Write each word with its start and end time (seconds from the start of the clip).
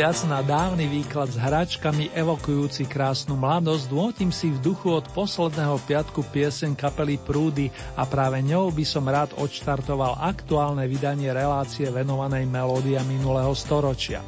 Mysliac 0.00 0.32
na 0.32 0.40
dávny 0.40 0.88
výklad 0.88 1.28
s 1.28 1.36
hračkami 1.36 2.08
evokujúci 2.16 2.88
krásnu 2.88 3.36
mladosť, 3.36 3.84
dôtim 3.84 4.32
si 4.32 4.48
v 4.48 4.72
duchu 4.72 4.96
od 4.96 5.04
posledného 5.12 5.76
piatku 5.84 6.24
piesen 6.32 6.72
kapely 6.72 7.20
Prúdy 7.20 7.68
a 8.00 8.08
práve 8.08 8.40
ňou 8.40 8.72
by 8.72 8.80
som 8.80 9.04
rád 9.04 9.36
odštartoval 9.36 10.24
aktuálne 10.24 10.88
vydanie 10.88 11.28
relácie 11.36 11.84
venovanej 11.92 12.48
melódia 12.48 13.04
minulého 13.04 13.52
storočia. 13.52 14.24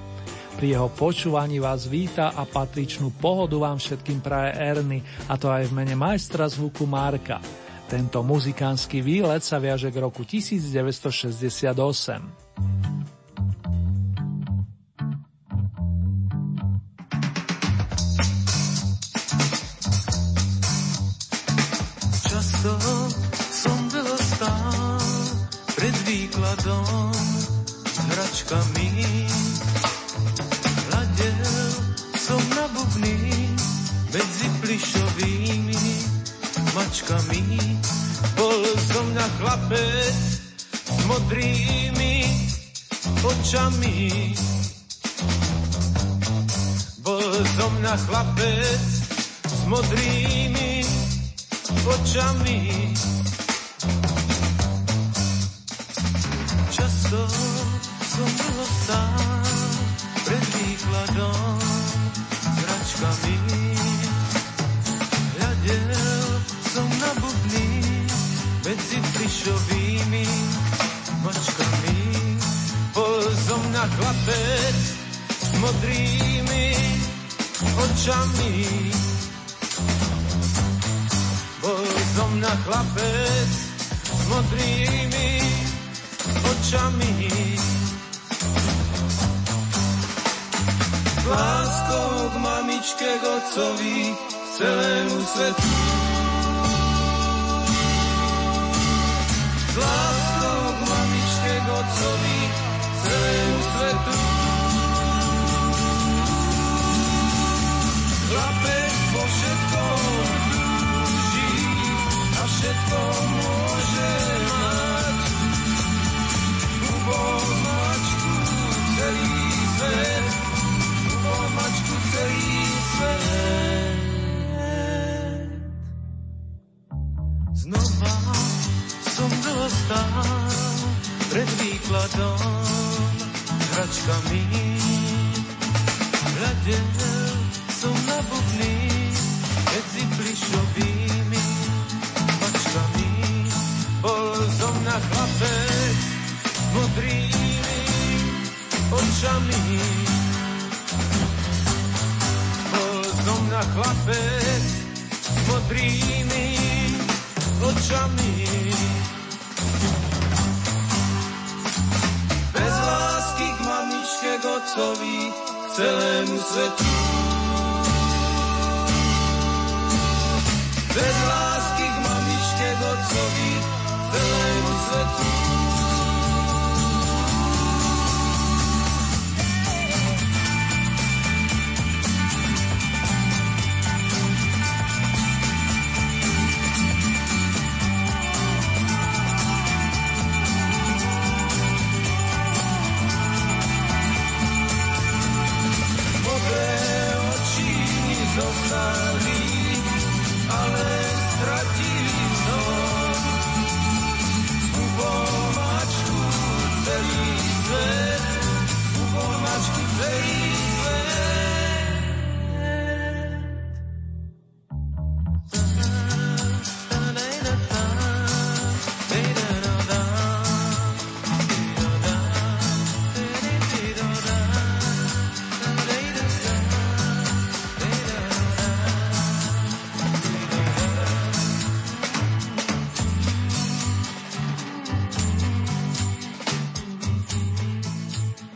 Pri 0.61 0.77
jeho 0.77 0.93
počúvaní 0.93 1.57
vás 1.57 1.89
víta 1.89 2.37
a 2.37 2.45
patričnú 2.45 3.09
pohodu 3.17 3.57
vám 3.57 3.81
všetkým 3.81 4.21
praje 4.21 4.53
Erny, 4.61 5.01
a 5.25 5.41
to 5.41 5.49
aj 5.49 5.73
v 5.73 5.77
mene 5.81 5.97
majstra 5.97 6.53
zvuku 6.53 6.85
Marka. 6.85 7.41
Tento 7.89 8.21
muzikánsky 8.21 9.01
výlet 9.01 9.41
sa 9.41 9.57
viaže 9.57 9.89
k 9.89 10.05
roku 10.05 10.21
1968. 10.21 12.92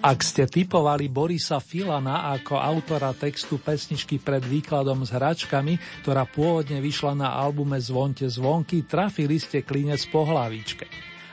Ak 0.07 0.23
ste 0.23 0.47
typovali 0.47 1.11
Borisa 1.11 1.59
Filana 1.59 2.31
ako 2.31 2.63
autora 2.63 3.11
textu 3.11 3.59
pesničky 3.59 4.23
pred 4.23 4.39
výkladom 4.39 5.03
s 5.03 5.11
hračkami, 5.11 6.07
ktorá 6.07 6.23
pôvodne 6.31 6.79
vyšla 6.79 7.19
na 7.19 7.35
albume 7.35 7.75
Zvonte 7.83 8.23
zvonky, 8.31 8.87
trafili 8.87 9.43
ste 9.43 9.67
klinec 9.67 10.07
po 10.07 10.23
hlavičke. 10.23 10.87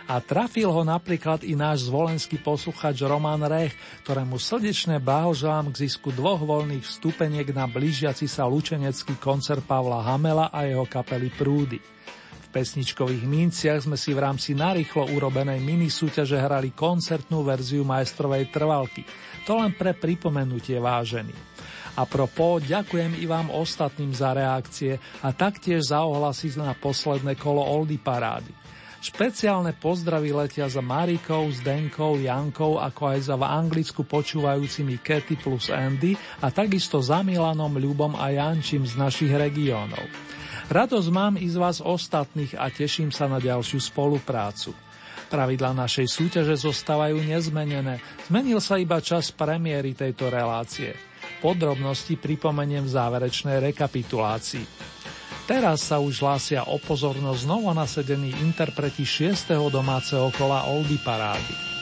A 0.09 0.17
trafil 0.25 0.73
ho 0.73 0.81
napríklad 0.81 1.45
i 1.45 1.53
náš 1.53 1.85
zvolenský 1.85 2.41
posluchač 2.41 2.97
Roman 3.05 3.45
Rech, 3.45 3.77
ktorému 4.09 4.41
srdečne 4.41 4.97
blahoželám 4.97 5.69
k 5.69 5.85
zisku 5.85 6.09
dvoch 6.09 6.41
voľných 6.41 6.81
vstupeniek 6.81 7.45
na 7.53 7.69
blížiaci 7.69 8.25
sa 8.25 8.49
lučenecký 8.49 9.21
koncert 9.21 9.61
Pavla 9.69 10.01
Hamela 10.01 10.49
a 10.49 10.65
jeho 10.65 10.89
kapely 10.89 11.29
Prúdy. 11.29 11.77
Pesničkových 12.53 13.25
minciach 13.25 13.89
sme 13.89 13.97
si 13.97 14.13
v 14.13 14.21
rámci 14.29 14.53
narýchlo 14.53 15.09
urobenej 15.17 15.57
mini 15.57 15.89
súťaže 15.89 16.37
hrali 16.37 16.69
koncertnú 16.69 17.41
verziu 17.41 17.81
majstrovej 17.81 18.53
trvalky. 18.53 19.01
To 19.49 19.57
len 19.57 19.73
pre 19.73 19.97
pripomenutie 19.97 20.77
vážený. 20.77 21.33
A 21.97 22.05
propo, 22.05 22.61
ďakujem 22.61 23.17
i 23.17 23.25
vám 23.25 23.49
ostatným 23.49 24.13
za 24.13 24.37
reakcie 24.37 25.01
a 25.25 25.33
taktiež 25.33 25.89
za 25.89 26.05
ohlasy 26.05 26.53
na 26.53 26.77
posledné 26.77 27.33
kolo 27.41 27.65
Oldy 27.65 27.97
parády. 27.97 28.53
Špeciálne 29.03 29.75
pozdravy 29.75 30.31
letia 30.31 30.69
za 30.69 30.79
Marikou, 30.79 31.49
Zdenkou, 31.51 32.21
Jankou, 32.21 32.79
ako 32.79 33.17
aj 33.17 33.33
za 33.33 33.35
v 33.35 33.49
Anglicku 33.49 34.07
počúvajúcimi 34.07 35.01
Katy 35.01 35.41
plus 35.41 35.67
Andy 35.73 36.15
a 36.39 36.53
takisto 36.53 37.03
za 37.03 37.19
Milanom, 37.19 37.75
Ľubom 37.75 38.15
a 38.15 38.31
Jančím 38.31 38.87
z 38.87 38.95
našich 38.95 39.33
regiónov. 39.33 40.07
Radosť 40.71 41.09
mám 41.11 41.35
i 41.35 41.47
z 41.49 41.59
vás 41.59 41.83
ostatných 41.83 42.55
a 42.55 42.71
teším 42.71 43.11
sa 43.11 43.27
na 43.27 43.41
ďalšiu 43.41 43.83
spoluprácu. 43.83 44.71
Pravidla 45.27 45.73
našej 45.73 46.07
súťaže 46.07 46.55
zostávajú 46.61 47.19
nezmenené, 47.19 47.97
zmenil 48.29 48.61
sa 48.61 48.77
iba 48.77 49.01
čas 49.01 49.33
premiéry 49.33 49.97
tejto 49.97 50.29
relácie. 50.29 50.93
Podrobnosti 51.41 52.15
pripomeniem 52.15 52.85
v 52.85 52.93
záverečnej 52.93 53.57
rekapitulácii. 53.73 54.65
Teraz 55.43 55.91
sa 55.91 55.99
už 55.99 56.23
hlásia 56.23 56.63
o 56.63 56.79
pozornosť 56.79 57.43
znovu 57.43 57.67
nasedení 57.75 58.31
interpreti 58.39 59.03
6. 59.03 59.51
domáceho 59.67 60.31
kola 60.37 60.71
Oldy 60.71 60.95
Parády. 61.03 61.72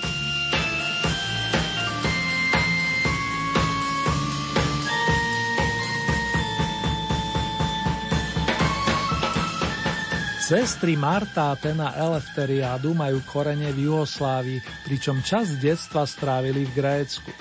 Sestry 10.51 10.99
Marta 10.99 11.47
a 11.47 11.55
Tena 11.55 11.95
Elefteriádu 11.95 12.91
majú 12.91 13.23
korene 13.23 13.71
v 13.71 13.87
Juhoslávii, 13.87 14.83
pričom 14.83 15.23
čas 15.23 15.55
detstva 15.55 16.03
strávili 16.03 16.67
v 16.67 16.75
Grécku. 16.75 17.31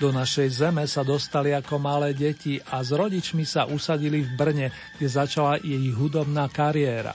Do 0.00 0.08
našej 0.16 0.64
zeme 0.64 0.88
sa 0.88 1.04
dostali 1.04 1.52
ako 1.52 1.76
malé 1.76 2.16
deti 2.16 2.56
a 2.56 2.80
s 2.80 2.96
rodičmi 2.96 3.44
sa 3.44 3.68
usadili 3.68 4.24
v 4.24 4.32
Brne, 4.32 4.72
kde 4.96 5.08
začala 5.12 5.60
jej 5.60 5.92
hudobná 5.92 6.48
kariéra. 6.48 7.12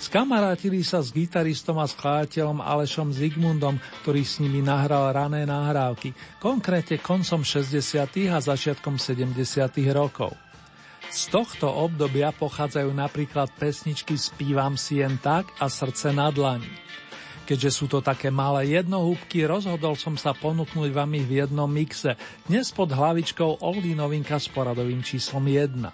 Skamarátili 0.00 0.80
sa 0.80 1.04
s 1.04 1.12
gitaristom 1.12 1.76
a 1.76 1.84
skladateľom 1.84 2.64
Alešom 2.64 3.12
Zigmundom, 3.12 3.76
ktorý 4.00 4.24
s 4.24 4.40
nimi 4.40 4.64
nahral 4.64 5.12
rané 5.12 5.44
nahrávky, 5.44 6.16
konkrétne 6.40 7.04
koncom 7.04 7.44
60. 7.44 8.32
a 8.32 8.40
začiatkom 8.40 8.96
70. 8.96 9.28
rokov. 9.92 10.32
Z 11.10 11.32
tohto 11.32 11.66
obdobia 11.68 12.30
pochádzajú 12.32 12.92
napríklad 12.94 13.50
pesničky 13.58 14.16
Spívam 14.16 14.78
si 14.78 15.00
jen 15.02 15.18
tak 15.20 15.50
a 15.60 15.68
Srdce 15.68 16.12
na 16.12 16.30
dlani. 16.30 16.70
Keďže 17.44 17.70
sú 17.76 17.84
to 17.92 18.00
také 18.00 18.32
malé 18.32 18.72
jednohúbky, 18.72 19.44
rozhodol 19.44 20.00
som 20.00 20.16
sa 20.16 20.32
ponúknuť 20.32 20.90
vám 20.96 21.12
ich 21.20 21.28
v 21.28 21.44
jednom 21.44 21.68
mixe, 21.68 22.16
dnes 22.48 22.72
pod 22.72 22.88
hlavičkou 22.88 23.60
Oldy 23.60 23.92
novinka 23.92 24.40
s 24.40 24.48
poradovým 24.48 25.04
číslom 25.04 25.44
1. 25.44 25.92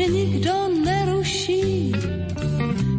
mě 0.00 0.08
nikdo 0.08 0.52
neruší, 0.84 1.92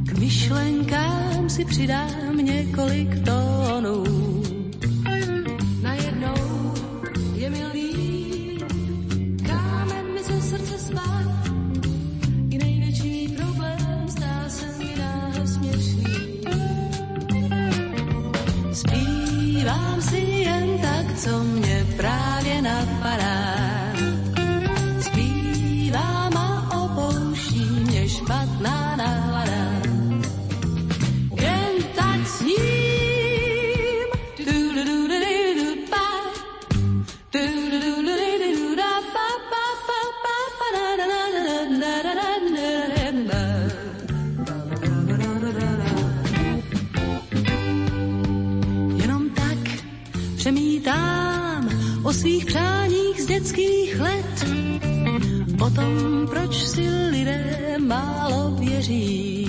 k 0.05 0.17
myšlenkám 0.19 1.49
si 1.49 1.65
přidám 1.65 2.37
několik 2.37 3.09
tónů. 3.25 4.03
Najednou 5.81 6.73
je 7.33 7.49
mi 7.49 7.65
líp, 7.73 8.63
kámen 9.47 10.13
mi 10.13 10.23
ze 10.23 10.41
srdce 10.41 10.77
spát, 10.77 11.49
i 12.49 12.57
největší 12.57 13.27
problém 13.27 14.07
zdá 14.07 14.49
se 14.49 14.65
mi 14.77 14.95
náhle 14.99 15.47
směšný. 15.47 16.05
Zpívám 18.73 20.01
si 20.01 20.17
jen 20.17 20.79
tak, 20.81 21.17
co 21.17 21.43
mě 21.43 21.60
svých 52.21 52.45
přáních 52.45 53.21
z 53.21 53.25
dětských 53.25 53.99
let 53.99 54.45
o 55.61 55.69
tom, 55.69 56.27
proč 56.29 56.55
si 56.55 56.89
lidé 57.09 57.77
málo 57.79 58.55
věří. 58.59 59.47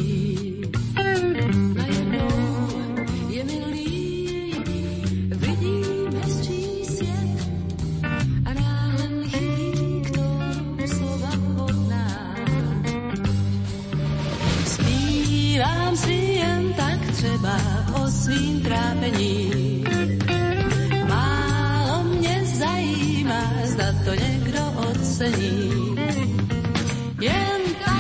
Najednou 1.76 2.28
je 3.28 3.44
mi 3.44 3.64
líp, 3.73 4.68
vidím 5.37 6.23
svět 6.85 7.49
a 8.44 8.52
náhle 8.54 9.08
mi 10.76 10.88
slova 10.88 11.30
hodná. 11.56 12.37
Zpívám 14.66 15.97
si 15.97 16.12
jen 16.12 16.73
tak 16.73 17.11
třeba 17.12 17.56
o 18.02 18.08
svým 18.08 18.61
trápení. 18.61 19.51
Ocení. 25.23 25.93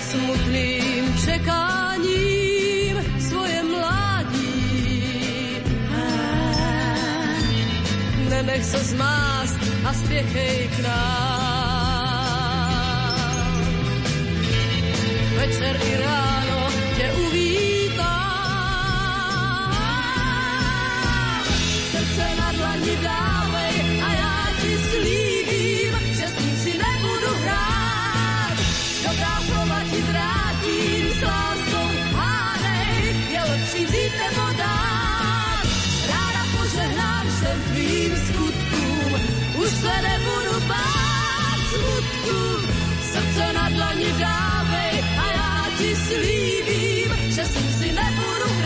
Smutným 0.10 1.04
čekáním 1.22 2.96
svoje 3.22 3.60
mladí. 3.62 4.58
Nenech 8.30 8.66
sa 8.66 8.82
zmásť 8.82 9.60
a 9.86 9.90
spiechej 9.94 10.58
k 10.74 10.78
nám. 10.82 11.29
Srdce 43.20 43.54
na 43.54 43.70
dlani 43.70 44.12
dávej 44.12 45.04
a 45.20 45.26
já 45.32 45.78
ti 45.78 45.96
slíbím, 45.96 47.32
že 47.32 47.46
s 47.46 47.56
ním 47.56 47.72
si 47.72 47.92
nebudu 47.92 48.59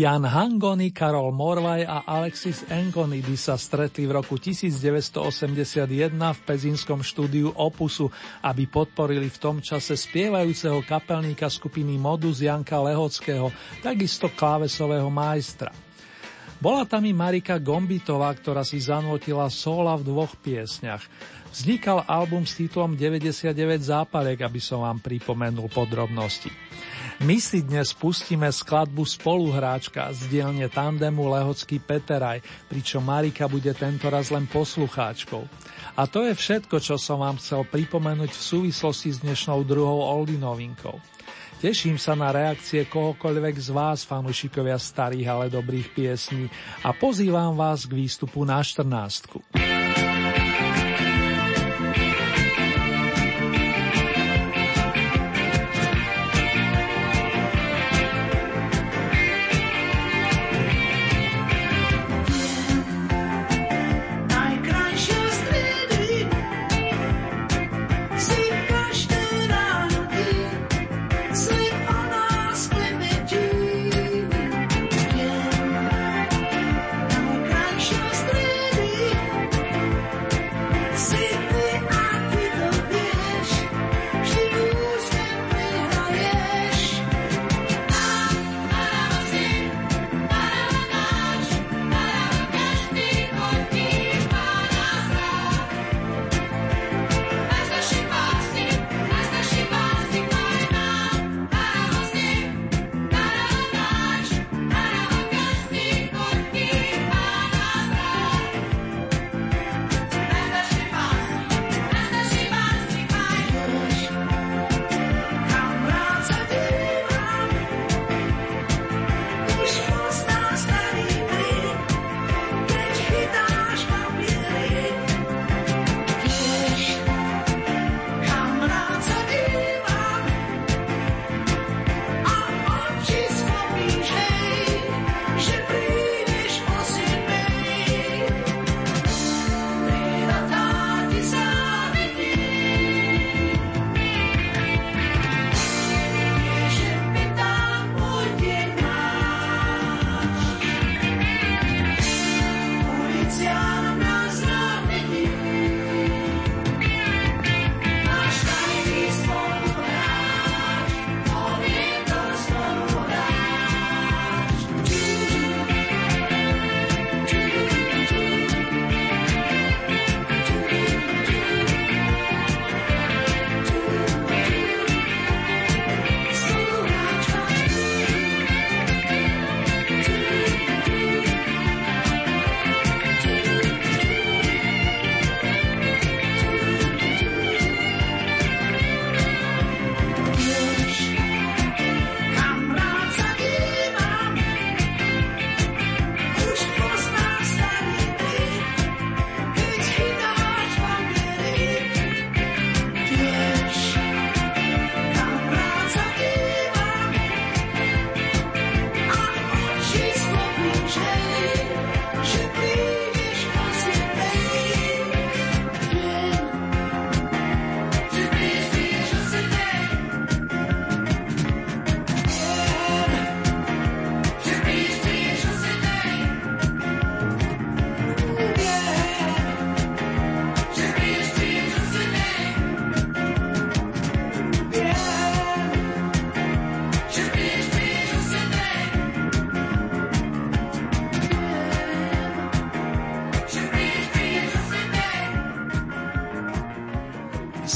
Jan 0.00 0.24
Hangony, 0.24 0.96
Karol 0.96 1.28
Morvaj 1.28 1.84
a 1.84 2.08
Alexis 2.08 2.64
Engonidy 2.72 3.36
sa 3.36 3.60
stretli 3.60 4.08
v 4.08 4.16
roku 4.16 4.40
1981 4.40 5.84
v 6.16 6.40
pezínskom 6.40 7.04
štúdiu 7.04 7.52
Opusu, 7.52 8.08
aby 8.40 8.64
podporili 8.64 9.28
v 9.28 9.36
tom 9.36 9.60
čase 9.60 10.00
spievajúceho 10.00 10.80
kapelníka 10.88 11.52
skupiny 11.52 12.00
Modus 12.00 12.40
Janka 12.40 12.80
Lehockého, 12.80 13.52
takisto 13.84 14.32
klávesového 14.32 15.12
majstra. 15.12 15.68
Bola 16.64 16.88
tam 16.88 17.04
i 17.04 17.12
Marika 17.12 17.60
Gombitová, 17.60 18.32
ktorá 18.32 18.64
si 18.64 18.80
zanotila 18.80 19.52
sola 19.52 20.00
v 20.00 20.08
dvoch 20.08 20.32
piesňach. 20.40 21.04
Vznikal 21.52 22.08
album 22.08 22.48
s 22.48 22.56
titulom 22.56 22.96
99 22.96 23.52
zápalek, 23.84 24.48
aby 24.48 24.64
som 24.64 24.80
vám 24.80 25.04
pripomenul 25.04 25.68
podrobnosti. 25.68 26.48
My 27.20 27.36
si 27.36 27.60
dnes 27.60 27.92
pustíme 27.92 28.48
skladbu 28.48 29.04
Spoluhráčka 29.04 30.08
z 30.08 30.24
dielne 30.32 30.72
tandemu 30.72 31.28
Lehocký 31.28 31.76
Peteraj, 31.76 32.40
pričom 32.64 33.04
Marika 33.04 33.44
bude 33.44 33.76
tentoraz 33.76 34.32
len 34.32 34.48
poslucháčkou. 34.48 35.44
A 36.00 36.08
to 36.08 36.24
je 36.24 36.32
všetko, 36.32 36.80
čo 36.80 36.96
som 36.96 37.20
vám 37.20 37.36
chcel 37.36 37.68
pripomenúť 37.68 38.32
v 38.32 38.40
súvislosti 38.40 39.12
s 39.12 39.20
dnešnou 39.20 39.60
druhou 39.68 40.00
Oldy 40.00 40.40
novinkou. 40.40 40.96
Teším 41.60 42.00
sa 42.00 42.16
na 42.16 42.32
reakcie 42.32 42.88
kohokoľvek 42.88 43.54
z 43.60 43.68
vás, 43.68 44.00
fanúšikovia 44.08 44.80
starých, 44.80 45.28
ale 45.28 45.52
dobrých 45.52 45.92
piesní 45.92 46.48
a 46.88 46.96
pozývam 46.96 47.52
vás 47.52 47.84
k 47.84 48.00
výstupu 48.00 48.48
na 48.48 48.64
14. 48.64 49.79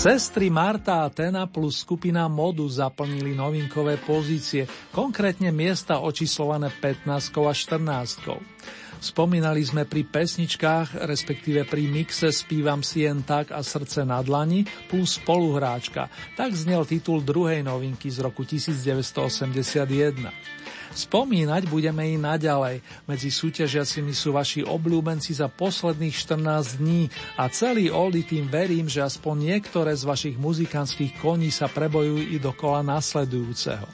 Sestry 0.05 0.53
Marta 0.53 1.01
a 1.01 1.09
Tena 1.09 1.49
plus 1.49 1.81
skupina 1.81 2.29
Modu 2.29 2.69
zaplnili 2.69 3.33
novinkové 3.33 3.97
pozície, 3.97 4.69
konkrétne 4.93 5.49
miesta 5.49 6.05
očíslované 6.05 6.69
15 6.69 7.33
a 7.33 7.53
14. 7.57 9.01
Spomínali 9.01 9.65
sme 9.65 9.89
pri 9.89 10.05
pesničkách, 10.05 11.09
respektíve 11.09 11.65
pri 11.65 11.89
mixe 11.89 12.29
Spívam 12.37 12.85
si 12.85 13.09
jen 13.09 13.25
tak 13.25 13.49
a 13.49 13.65
srdce 13.65 14.05
na 14.05 14.21
dlani 14.21 14.69
plus 14.93 15.17
spoluhráčka. 15.17 16.13
Tak 16.37 16.53
znel 16.53 16.85
titul 16.85 17.25
druhej 17.25 17.65
novinky 17.65 18.13
z 18.13 18.29
roku 18.29 18.45
1981. 18.45 20.64
Spomínať 20.95 21.67
budeme 21.67 22.07
i 22.07 22.15
naďalej. 22.15 22.79
Medzi 23.11 23.27
súťažiacimi 23.35 24.15
sú 24.15 24.31
vaši 24.31 24.63
obľúbenci 24.63 25.35
za 25.35 25.51
posledných 25.51 26.15
14 26.15 26.79
dní 26.79 27.11
a 27.35 27.51
celý 27.51 27.91
Oldy 27.91 28.23
tým 28.23 28.47
verím, 28.47 28.87
že 28.87 29.03
aspoň 29.03 29.59
niektoré 29.59 29.91
z 29.99 30.07
vašich 30.07 30.37
muzikantských 30.39 31.19
koní 31.19 31.51
sa 31.51 31.67
prebojujú 31.67 32.31
i 32.31 32.39
do 32.39 32.55
kola 32.55 32.87
nasledujúceho. 32.87 33.91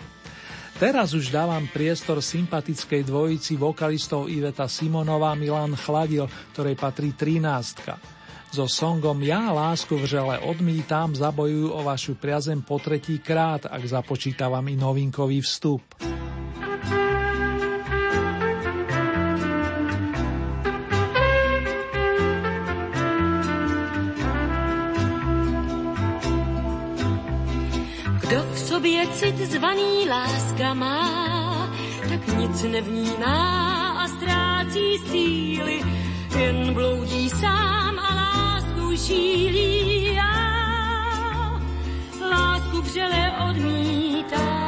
Teraz 0.77 1.13
už 1.17 1.29
dávam 1.33 1.69
priestor 1.69 2.21
sympatickej 2.21 3.05
dvojici 3.05 3.57
vokalistov 3.57 4.29
Iveta 4.29 4.65
Simonová 4.65 5.33
Milan 5.37 5.77
Chladil, 5.77 6.25
ktorej 6.57 6.77
patrí 6.77 7.17
13. 7.17 8.53
So 8.53 8.69
songom 8.69 9.21
Ja 9.25 9.53
lásku 9.53 9.93
v 9.97 10.05
žele 10.05 10.37
odmítam 10.41 11.17
zabojujú 11.17 11.71
o 11.71 11.81
vašu 11.85 12.17
priazem 12.17 12.61
po 12.61 12.81
tretí 12.81 13.21
krát, 13.21 13.69
ak 13.69 13.89
započítavam 13.89 14.65
i 14.69 14.77
novinkový 14.77 15.41
vstup. 15.45 15.85
Sobě 28.71 29.07
cit 29.07 29.39
zvaný 29.39 30.09
láska 30.09 30.75
má, 30.75 31.71
tak 32.09 32.27
nic 32.39 32.63
nevnímá 32.63 33.91
a 33.91 34.09
ztrácí 34.09 34.99
síly, 34.99 35.83
jen 36.39 36.75
bloudí 36.75 37.31
sám 37.31 37.99
a 37.99 38.15
lásku 38.15 38.97
šílí. 38.97 40.15
Já 40.15 41.61
lásku 42.31 42.81
vřele 42.81 43.33
odmítám. 43.51 44.60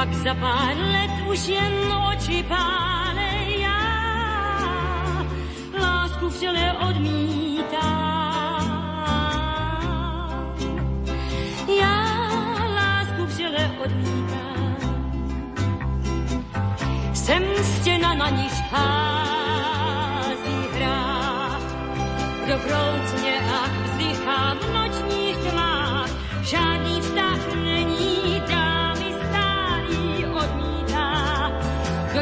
Pak 0.00 0.14
za 0.14 0.34
pár 0.34 0.76
let 0.76 1.12
už 1.28 1.48
jen 1.48 1.92
oči 2.08 2.40
pálej. 2.48 3.60
Já 3.60 3.80
lásku 5.80 6.28
vřele 6.28 6.72
odmítám. 6.88 7.80
Já 11.80 11.96
lásku 12.74 13.24
vřele 13.24 13.70
odmítám. 13.84 14.76
Jsem 17.12 17.42
stěna, 17.62 18.14
na 18.14 18.28
níž 18.28 18.52
hází 18.72 20.60
hrách, 20.74 21.62
dobroutně 22.48 23.40
a 23.52 23.68
vzdychá 23.84 24.54
v 24.54 24.62
nočních 24.74 25.36
tmách. 25.36 26.10
Žádný 26.42 27.00
vztah 27.00 27.54
není, 27.54 27.89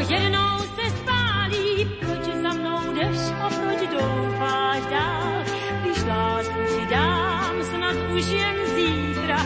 jednou 0.09 0.57
se 0.59 0.89
spálí, 0.89 1.85
proč 1.99 2.25
za 2.41 2.49
mnou 2.49 2.93
jdeš 2.93 3.17
a 3.41 3.49
proč 3.49 3.89
doufáš 3.89 4.85
dál? 4.85 5.43
Když 5.81 6.03
lásku 6.03 6.59
ti 6.75 6.85
dám, 6.85 7.63
snad 7.63 7.95
už 8.15 8.25
jen 8.27 8.55
zítra, 8.75 9.45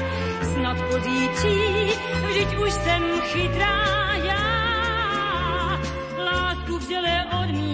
snad 0.54 0.78
pozítří, 0.92 1.60
vždyť 2.28 2.58
už 2.58 2.74
jsem 2.74 3.04
chytrá 3.22 4.14
já. 4.24 5.80
Lásku 6.18 6.78
vřele 6.78 7.26
odmítám. 7.42 7.73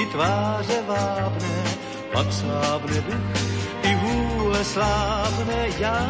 Ty 0.00 0.06
tváře 0.06 0.82
vábné, 0.86 1.64
pak 2.12 2.32
slábne 2.32 3.00
duch, 3.00 3.24
i 3.82 3.96
vůle 3.96 4.64
slábne 4.64 5.68
já, 5.78 6.06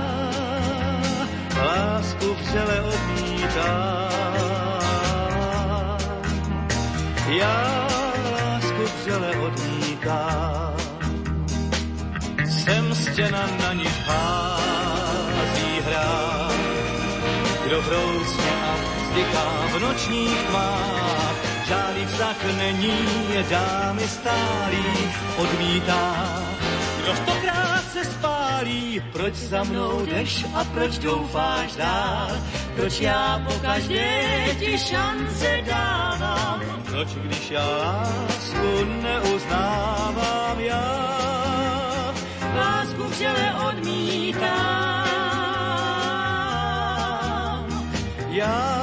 lásku 1.58 2.34
vřele 2.34 2.80
odmítám. 2.80 4.10
Já 7.28 7.86
lásku 8.32 8.82
vřele 9.00 9.30
odmítám. 9.36 10.74
Jsem 12.46 12.94
stěna, 12.94 13.46
na 13.62 13.72
níž 13.72 14.02
hází 14.06 15.80
hrát, 15.86 16.54
kdo 17.66 17.82
vroucně 17.82 18.50
a 18.62 18.74
vzdychá 19.02 19.66
v 19.72 19.80
nočních 19.80 20.42
tmách. 20.48 21.49
Žádný 21.70 22.06
vztah 22.06 22.56
není, 22.58 22.98
dámy 23.50 24.08
stálý 24.08 24.84
odmítá. 25.38 26.14
Kdo 27.02 27.16
stokrát 27.16 27.84
se 27.92 28.04
spálí, 28.04 29.02
proč 29.12 29.34
za 29.34 29.62
mnou 29.62 30.06
jdeš 30.06 30.44
a 30.54 30.64
proč 30.64 30.98
doufáš 30.98 31.76
dál? 31.76 32.30
Proč 32.76 33.00
já 33.00 33.42
po 33.46 33.54
každé 33.54 34.20
ti 34.58 34.78
šance 34.78 35.60
dávám? 35.66 36.60
Proč 36.84 37.08
když 37.14 37.50
já 37.50 37.66
lásku 37.66 38.84
neuznávám 39.02 40.60
já? 40.60 42.14
Lásku 42.56 43.04
vřele 43.04 43.54
odmítám. 43.68 44.50
Já 48.28 48.79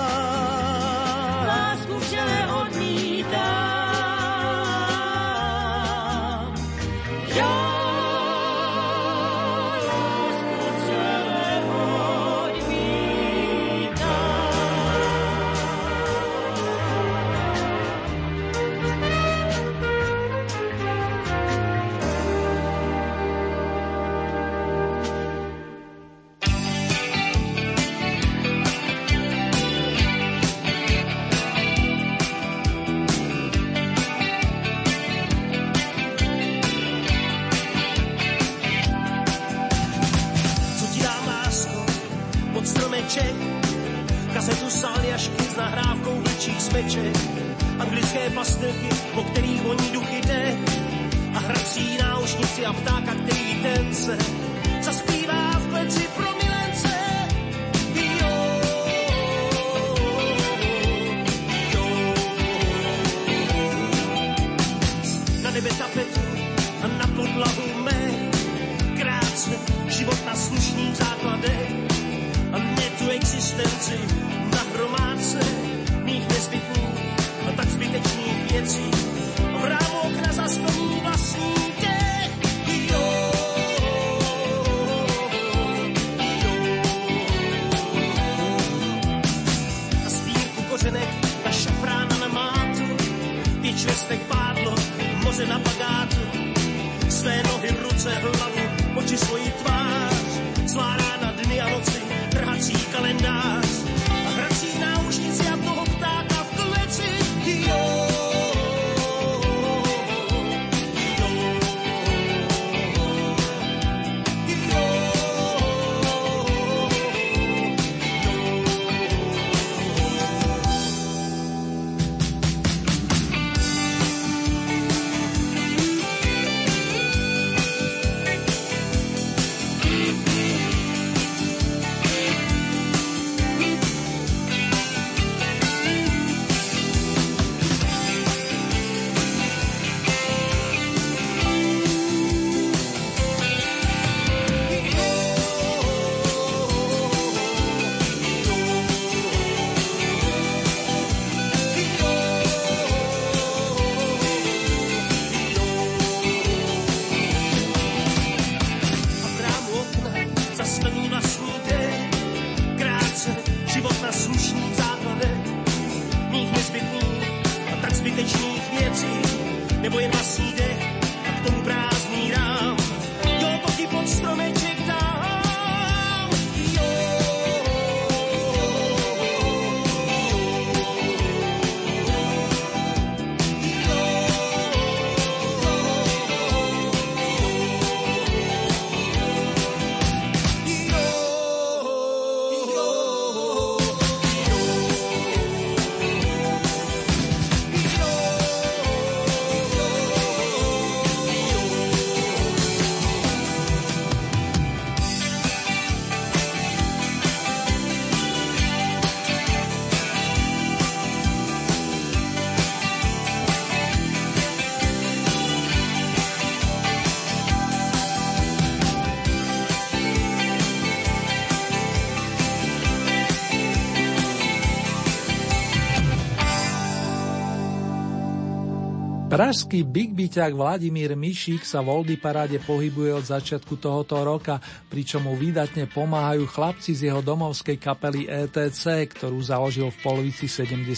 Pražský 229.37 229.85
Big 229.85 230.17
Byťak 230.17 230.49
Vladimír 230.49 231.13
Mišík 231.13 231.61
sa 231.61 231.85
v 231.85 231.93
Oldy 231.93 232.17
paráde 232.17 232.57
pohybuje 232.57 233.21
od 233.21 233.21
začiatku 233.21 233.77
tohoto 233.77 234.17
roka, 234.25 234.57
pričom 234.89 235.29
mu 235.29 235.37
výdatne 235.37 235.85
pomáhajú 235.93 236.49
chlapci 236.49 236.97
z 236.97 237.13
jeho 237.13 237.21
domovskej 237.21 237.77
kapely 237.77 238.25
ETC, 238.25 239.05
ktorú 239.13 239.37
založil 239.37 239.93
v 239.93 239.97
polovici 240.01 240.49
70. 240.49 240.89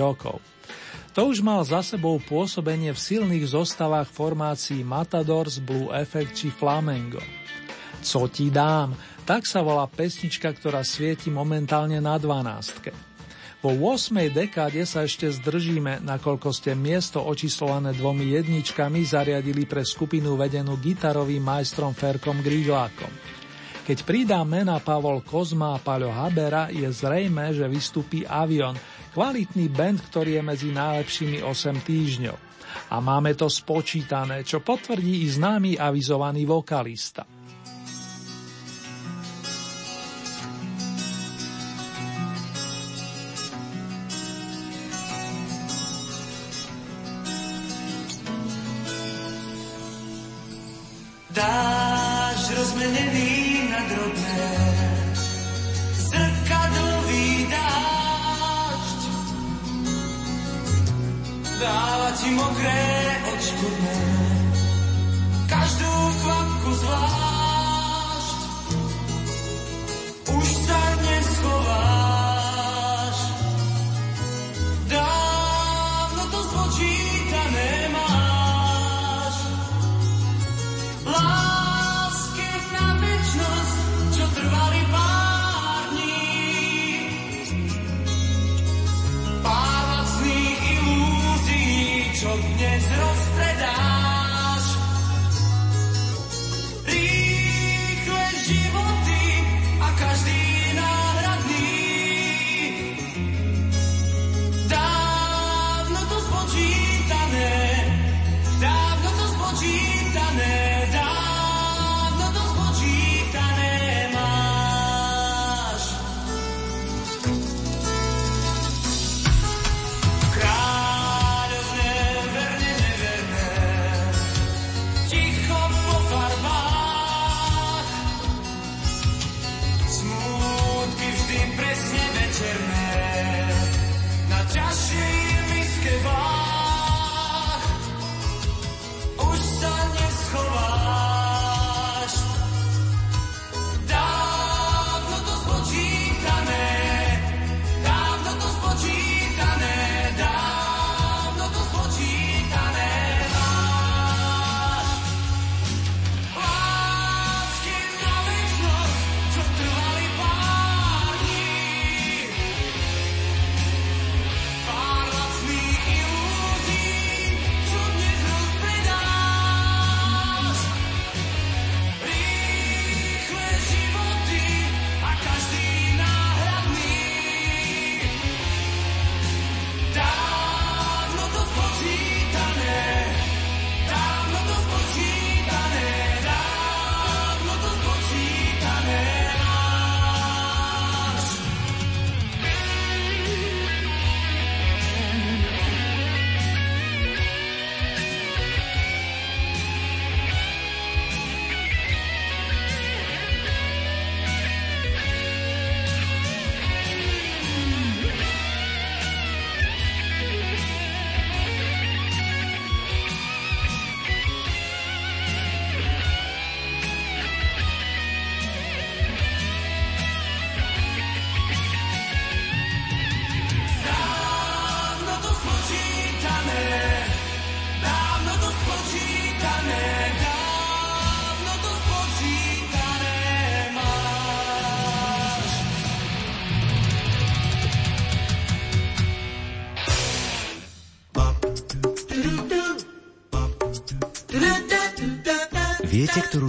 rokov. 0.00 0.40
To 1.12 1.28
už 1.28 1.44
mal 1.44 1.60
za 1.68 1.84
sebou 1.84 2.16
pôsobenie 2.16 2.96
v 2.96 3.02
silných 3.12 3.52
zostavách 3.52 4.08
formácií 4.08 4.80
Matadors, 4.80 5.60
Blue 5.60 5.92
Effect 5.92 6.32
či 6.32 6.48
Flamengo. 6.48 7.20
Co 8.00 8.24
ti 8.32 8.48
dám? 8.48 8.96
Tak 9.28 9.44
sa 9.44 9.60
volá 9.60 9.84
pesnička, 9.84 10.48
ktorá 10.48 10.80
svieti 10.80 11.28
momentálne 11.28 12.00
na 12.00 12.16
12. 12.16 13.11
Po 13.62 13.70
8. 13.70 14.34
dekáde 14.34 14.82
sa 14.82 15.06
ešte 15.06 15.30
zdržíme, 15.30 16.02
nakoľko 16.02 16.50
ste 16.50 16.74
miesto 16.74 17.22
očíslované 17.22 17.94
dvomi 17.94 18.34
jedničkami 18.34 19.06
zariadili 19.06 19.70
pre 19.70 19.86
skupinu 19.86 20.34
vedenú 20.34 20.74
gitarovým 20.82 21.38
majstrom 21.38 21.94
Ferkom 21.94 22.42
Gríglákom. 22.42 23.06
Keď 23.86 24.02
pridá 24.02 24.42
mena 24.42 24.82
Pavol 24.82 25.22
Kozma 25.22 25.78
a 25.78 25.82
Paľo 25.82 26.10
Habera, 26.10 26.74
je 26.74 26.90
zrejme, 26.90 27.54
že 27.54 27.70
vystupí 27.70 28.26
Avion, 28.26 28.74
kvalitný 29.14 29.70
band, 29.70 30.10
ktorý 30.10 30.38
je 30.38 30.42
medzi 30.42 30.68
najlepšími 30.74 31.46
8 31.46 31.86
týždňov. 31.86 32.36
A 32.90 32.98
máme 32.98 33.38
to 33.38 33.46
spočítané, 33.46 34.42
čo 34.42 34.58
potvrdí 34.58 35.22
i 35.22 35.30
známy 35.30 35.78
avizovaný 35.78 36.50
vokalista. 36.50 37.22
Dáva 61.62 62.10
ti 62.18 62.26
mokré 62.34 62.82
odškodné, 63.22 63.98
každú 65.46 65.92
kvapku 66.18 66.70
zvlášť. 66.74 67.21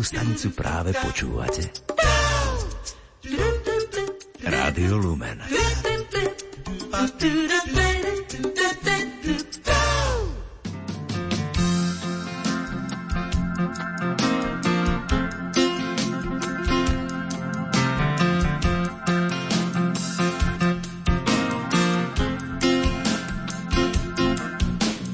Stanicu 0.03 0.51
práve 0.51 0.91
počúvate? 0.91 1.71
Rádio 4.43 4.99
Lumen. 4.99 5.39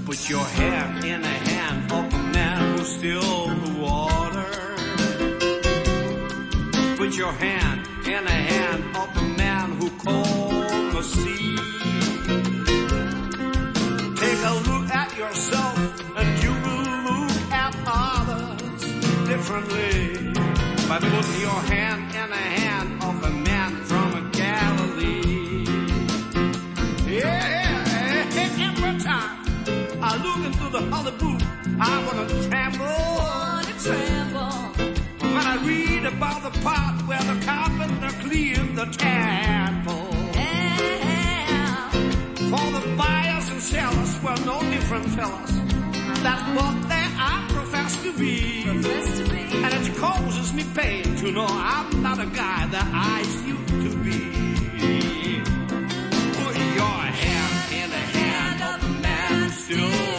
Put 0.09 0.29
your 0.29 0.43
hand 0.43 1.05
in 1.05 1.21
the 1.21 1.27
hand 1.27 1.91
of 1.91 2.09
the 2.09 2.17
man 2.33 2.77
who 2.77 2.83
stilled 2.83 3.61
the 3.65 3.78
your 7.19 7.33
hand 7.33 7.85
in 8.07 8.23
the 8.23 8.31
hand 8.31 8.95
of 8.95 9.13
the 9.13 9.21
man 9.37 9.71
who 9.71 9.89
called 9.89 10.93
the 10.95 11.03
sea. 11.03 11.57
Take 14.21 14.41
a 14.51 14.53
look 14.69 14.87
at 15.01 15.17
yourself 15.17 15.77
and 16.15 16.43
you 16.43 16.51
will 16.63 16.85
look 17.07 17.51
at 17.51 17.75
others 17.85 18.81
differently. 19.27 20.31
By 20.87 20.99
putting 20.99 21.41
your 21.41 21.61
hand 21.73 22.01
in 22.21 22.29
the 22.29 22.45
hand 22.59 23.03
of 23.03 23.15
a 23.21 23.31
man 23.31 23.71
from 23.89 24.31
Galilee. 24.31 25.65
Yeah, 27.05 28.63
every 28.63 28.97
time 29.09 29.43
I 30.01 30.11
look 30.23 30.39
into 30.47 30.69
the 30.69 30.81
holy 30.89 31.11
book, 31.21 31.41
I 31.81 31.95
wanna 32.05 32.25
tremble. 32.47 32.85
Wanna 33.19 33.73
tremble. 33.83 34.78
I 35.51 35.55
read 35.65 36.05
about 36.05 36.43
the 36.43 36.51
part 36.59 37.01
where 37.07 37.23
the 37.23 37.43
carpenter 37.43 38.11
cleared 38.21 38.75
the 38.75 38.85
temple. 38.85 40.09
Yeah. 40.35 41.89
For 42.51 42.67
the 42.77 42.95
buyers 42.95 43.49
and 43.49 43.59
sellers 43.59 44.21
were 44.21 44.37
no 44.45 44.61
different 44.69 45.07
fellas. 45.07 45.53
That's 46.21 46.45
what 46.55 46.75
they 46.87 47.07
are 47.29 47.49
professed 47.49 48.03
to 48.03 48.13
be. 48.13 48.63
Professed 48.63 49.17
to 49.17 49.29
be. 49.31 49.39
And 49.65 49.73
it 49.73 49.97
causes 49.97 50.53
me 50.53 50.65
pain 50.75 51.15
to 51.15 51.31
know 51.31 51.47
I'm 51.49 52.03
not 52.03 52.19
a 52.19 52.27
guy 52.27 52.67
that 52.67 52.87
I 52.93 53.21
used 53.47 53.69
to 53.85 53.91
be. 54.03 54.19
Put 56.43 56.55
your 56.77 56.99
hand 57.23 57.73
in 57.73 57.89
the 57.89 58.05
hand 58.17 58.61
of 58.69 58.81
the 58.83 58.93
man 59.01 59.49
who 59.49 60.18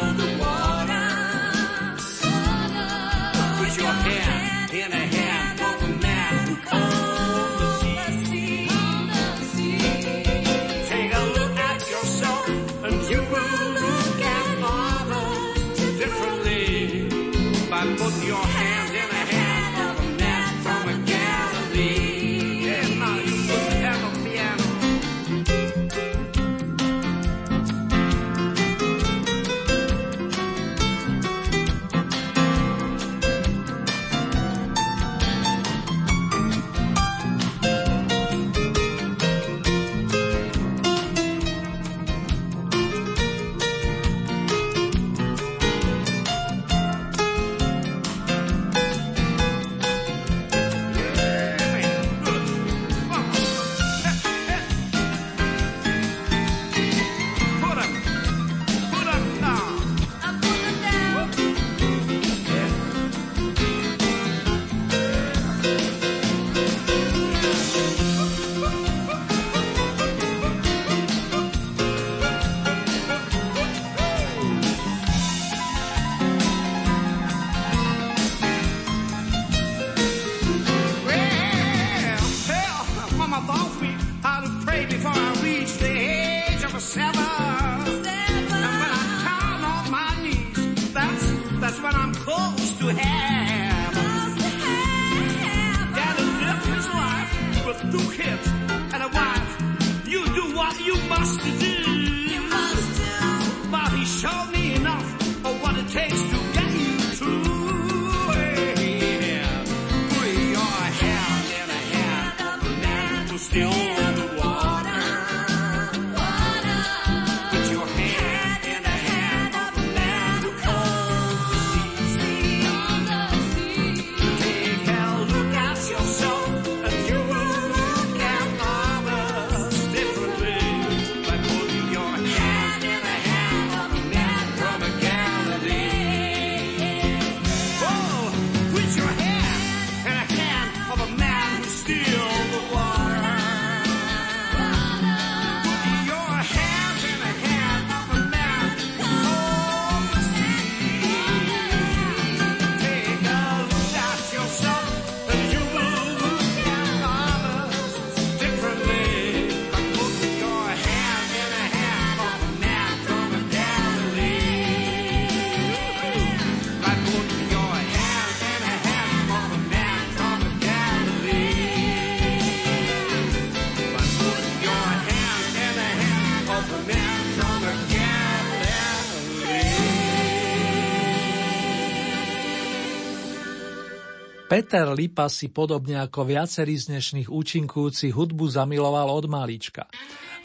Peter 184.70 184.94
Lipa 184.94 185.26
si 185.26 185.50
podobne 185.50 185.98
ako 185.98 186.30
viacerí 186.30 186.78
z 186.78 186.94
dnešných 186.94 187.26
účinkujúcich 187.26 188.14
hudbu 188.14 188.54
zamiloval 188.54 189.10
od 189.10 189.26
malička. 189.26 189.90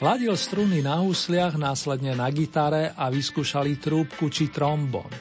Vladil 0.01 0.33
struny 0.33 0.81
na 0.81 0.97
husliach, 0.97 1.53
následne 1.61 2.17
na 2.17 2.25
gitare 2.33 2.89
a 2.97 3.13
vyskúšali 3.13 3.77
trúbku 3.77 4.33
či 4.33 4.49
trombón. 4.49 5.13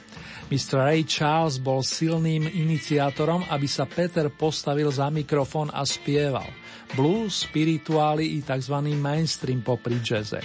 Mr. 0.49 0.89
Ray 0.89 1.05
Charles 1.05 1.61
bol 1.61 1.85
silným 1.85 2.49
iniciátorom, 2.49 3.45
aby 3.53 3.69
sa 3.69 3.85
Peter 3.85 4.33
postavil 4.33 4.89
za 4.89 5.13
mikrofón 5.13 5.69
a 5.69 5.85
spieval. 5.85 6.49
Blues, 6.97 7.45
spirituály 7.45 8.25
i 8.25 8.39
tzv. 8.41 8.89
mainstream 8.97 9.61
popri 9.61 10.01
jazze. 10.01 10.41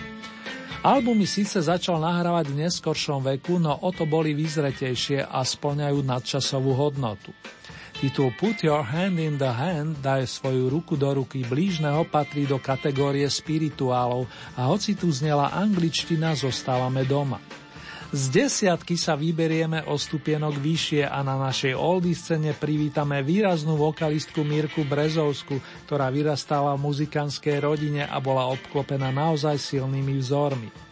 Albumy 0.83 1.23
síce 1.23 1.63
začal 1.63 2.03
nahrávať 2.03 2.51
v 2.51 2.67
neskoršom 2.67 3.23
veku, 3.23 3.55
no 3.55 3.71
o 3.71 3.89
to 3.95 4.03
boli 4.03 4.35
vyzretejšie 4.35 5.23
a 5.23 5.47
splňajú 5.47 6.03
nadčasovú 6.03 6.75
hodnotu. 6.75 7.31
Titul 7.99 8.31
Put 8.39 8.63
Your 8.63 8.79
Hand 8.79 9.19
in 9.19 9.35
the 9.35 9.51
Hand, 9.51 9.99
daj 9.99 10.23
svoju 10.23 10.71
ruku 10.71 10.95
do 10.95 11.19
ruky 11.19 11.43
blížneho, 11.43 12.07
patrí 12.07 12.47
do 12.47 12.55
kategórie 12.55 13.27
spirituálov 13.27 14.23
a 14.55 14.71
hoci 14.71 14.95
tu 14.95 15.11
znela 15.11 15.51
angličtina, 15.51 16.31
zostávame 16.31 17.03
doma. 17.03 17.43
Z 18.15 18.31
desiatky 18.31 18.95
sa 18.95 19.19
vyberieme 19.19 19.83
o 19.91 19.99
stupienok 19.99 20.55
vyššie 20.63 21.11
a 21.11 21.19
na 21.27 21.43
našej 21.43 21.75
oldy 21.75 22.15
scéne 22.15 22.55
privítame 22.55 23.19
výraznú 23.19 23.75
vokalistku 23.75 24.47
Mirku 24.47 24.87
Brezovsku, 24.87 25.59
ktorá 25.83 26.07
vyrastala 26.07 26.79
v 26.79 26.87
muzikánskej 26.87 27.59
rodine 27.59 28.07
a 28.07 28.15
bola 28.23 28.47
obklopená 28.47 29.11
naozaj 29.11 29.59
silnými 29.59 30.15
vzormi. 30.23 30.88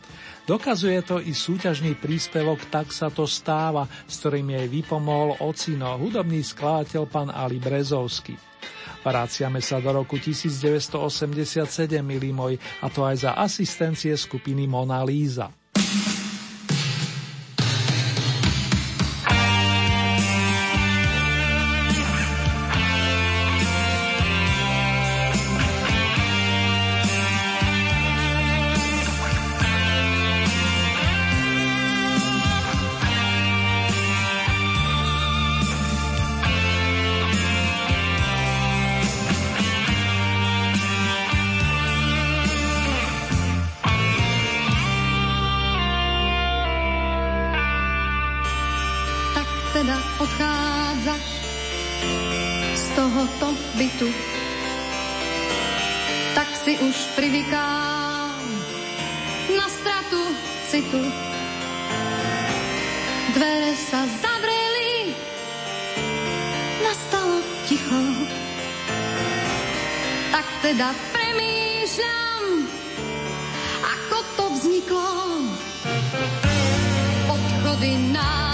Dokazuje 0.47 1.03
to 1.03 1.19
i 1.19 1.35
súťažný 1.35 1.99
príspevok 1.99 2.71
Tak 2.71 2.95
sa 2.95 3.11
to 3.11 3.27
stáva, 3.27 3.83
s 4.07 4.23
ktorým 4.23 4.55
jej 4.55 4.67
vypomohol 4.71 5.43
ocino, 5.43 5.99
hudobný 5.99 6.39
skladateľ 6.39 7.03
pán 7.03 7.27
Ali 7.27 7.59
Brezovský. 7.59 8.39
Vraciame 9.03 9.59
sa 9.59 9.83
do 9.83 9.91
roku 9.91 10.15
1987, 10.15 11.99
milí 11.99 12.31
môj, 12.31 12.55
a 12.79 12.87
to 12.87 13.03
aj 13.03 13.27
za 13.27 13.31
asistencie 13.35 14.15
skupiny 14.15 14.71
Mona 14.71 15.03
Lisa. 15.03 15.51
tohoto 53.17 53.49
bytu. 53.73 54.09
Tak 56.37 56.53
si 56.53 56.77
už 56.77 57.17
privykám 57.17 58.45
na 59.57 59.65
stratu 59.73 60.21
citu. 60.69 61.01
Dvere 63.33 63.73
sa 63.73 64.05
zavreli, 64.05 65.17
nastalo 66.85 67.41
ticho. 67.65 68.01
Tak 70.29 70.45
teda 70.61 70.93
premýšľam, 71.09 72.69
ako 73.81 74.17
to 74.37 74.45
vzniklo. 74.61 75.09
Odchody 77.33 78.13
nám 78.13 78.46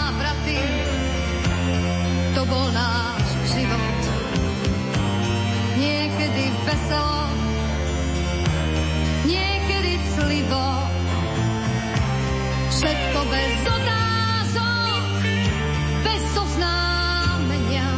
niekedy 6.23 6.55
veselo, 6.63 7.27
niekedy 9.27 9.93
clivo, 10.15 10.67
všetko 12.71 13.19
bez 13.27 13.51
otázok, 13.67 15.03
bez 16.07 16.23
oznámenia. 16.39 17.91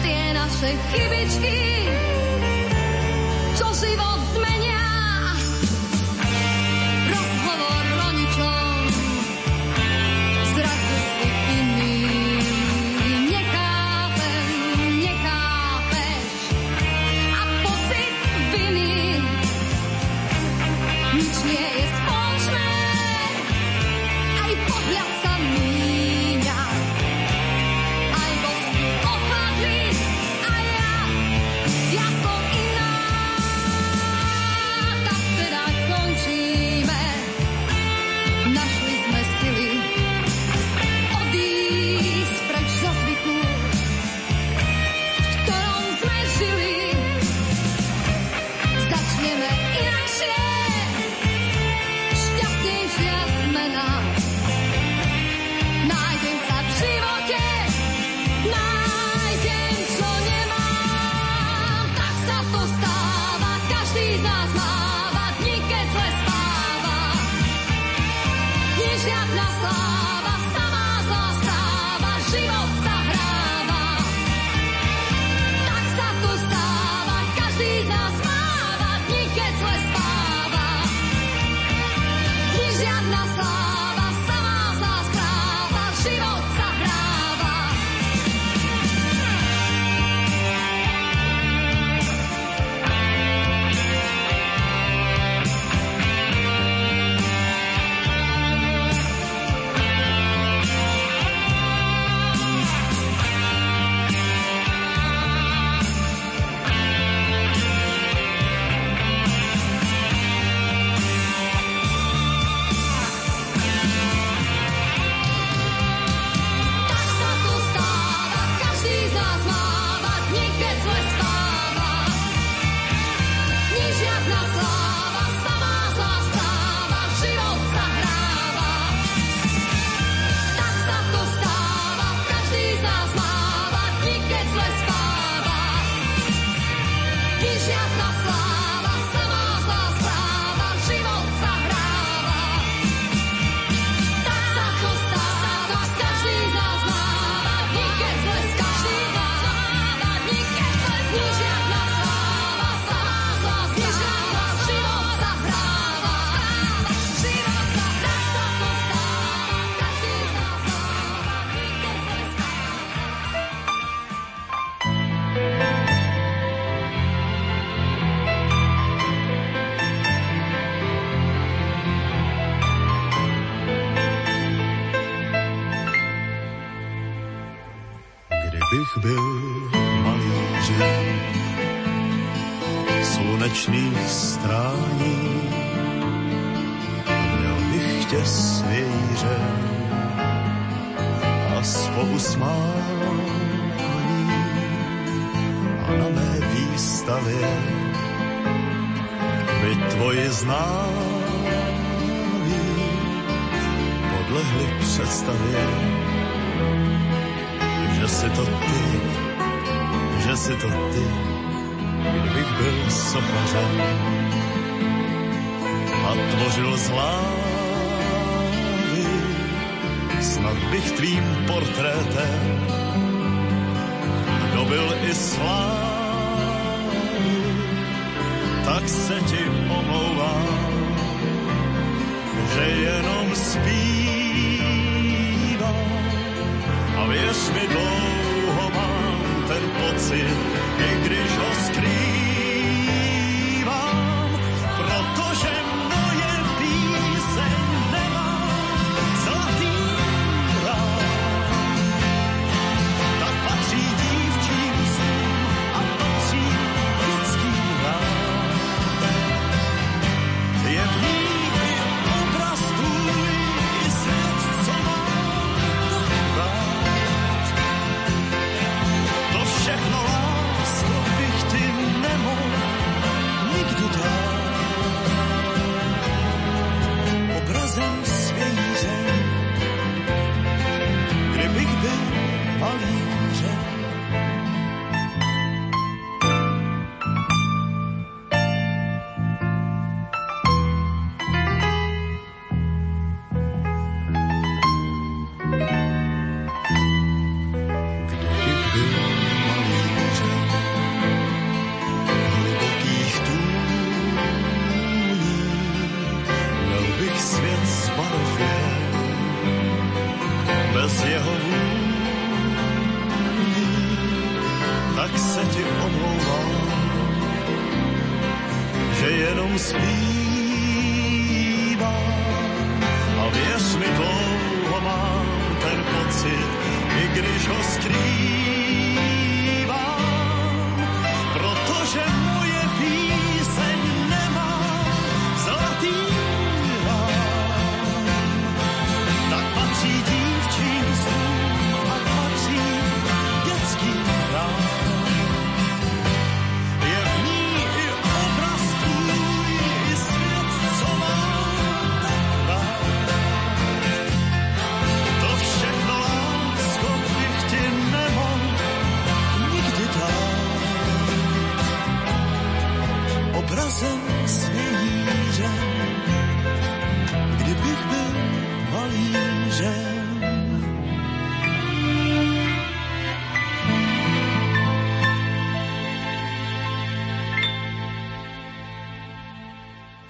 Tie 0.00 0.22
naše 0.32 0.70
chybičky, 0.88 1.60
čo 3.60 3.66
život 3.76 4.19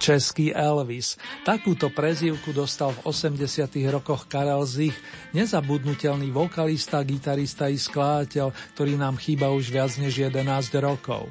Český 0.01 0.49
Elvis. 0.49 1.21
Takúto 1.45 1.93
prezývku 1.93 2.49
dostal 2.49 2.89
v 2.97 3.05
80. 3.05 3.69
rokoch 3.93 4.25
Karel 4.25 4.65
Zich, 4.65 4.97
nezabudnutelný 5.37 6.33
vokalista, 6.33 7.05
gitarista 7.05 7.69
i 7.69 7.77
skladateľ, 7.77 8.49
ktorý 8.73 8.97
nám 8.97 9.21
chýba 9.21 9.53
už 9.53 9.69
viac 9.69 9.93
než 10.01 10.25
11 10.25 10.41
rokov. 10.81 11.29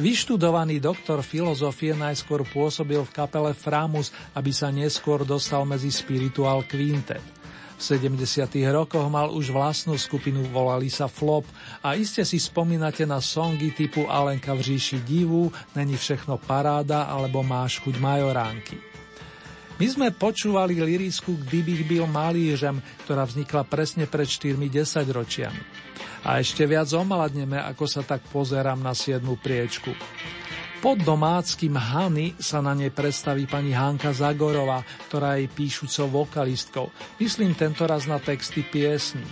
Vyštudovaný 0.00 0.80
doktor 0.80 1.20
filozofie 1.20 1.92
najskôr 1.92 2.48
pôsobil 2.48 3.02
v 3.04 3.12
kapele 3.12 3.52
Framus, 3.52 4.08
aby 4.32 4.56
sa 4.56 4.72
neskôr 4.72 5.28
dostal 5.28 5.68
medzi 5.68 5.92
Spiritual 5.92 6.64
Quintet. 6.64 7.37
V 7.78 7.82
70. 7.86 8.18
rokoch 8.74 9.06
mal 9.06 9.30
už 9.30 9.54
vlastnú 9.54 9.94
skupinu, 9.94 10.42
volali 10.50 10.90
sa 10.90 11.06
Flop 11.06 11.46
a 11.78 11.94
iste 11.94 12.26
si 12.26 12.42
spomínate 12.42 13.06
na 13.06 13.22
songy 13.22 13.70
typu 13.70 14.10
Alenka 14.10 14.50
v 14.50 14.74
říši 14.74 14.98
divu, 15.06 15.54
Není 15.78 15.94
všechno 15.94 16.42
paráda 16.42 17.06
alebo 17.06 17.46
Máš 17.46 17.78
chuť 17.78 18.02
majoránky. 18.02 18.82
My 19.78 19.86
sme 19.86 20.10
počúvali 20.10 20.82
lirisku 20.82 21.38
Kdybych 21.38 21.86
byl 21.86 22.10
malířem, 22.10 22.82
ktorá 23.06 23.22
vznikla 23.22 23.62
presne 23.62 24.10
pred 24.10 24.26
4 24.26 24.58
10 24.58 25.06
ročiami. 25.14 25.62
A 26.26 26.42
ešte 26.42 26.66
viac 26.66 26.90
omaladneme, 26.90 27.62
ako 27.62 27.86
sa 27.86 28.02
tak 28.02 28.26
pozerám 28.34 28.82
na 28.82 28.90
7. 28.90 29.22
priečku. 29.38 29.94
Pod 30.78 31.02
domáckým 31.02 31.74
Hany 31.74 32.38
sa 32.38 32.62
na 32.62 32.70
nej 32.70 32.94
predstaví 32.94 33.50
pani 33.50 33.74
Hanka 33.74 34.14
Zagorová, 34.14 34.86
ktorá 35.10 35.34
je 35.42 35.50
píšucou 35.50 36.22
vokalistkou. 36.22 36.94
Myslím 37.18 37.58
tentoraz 37.58 38.06
na 38.06 38.22
texty 38.22 38.62
piesní. 38.62 39.26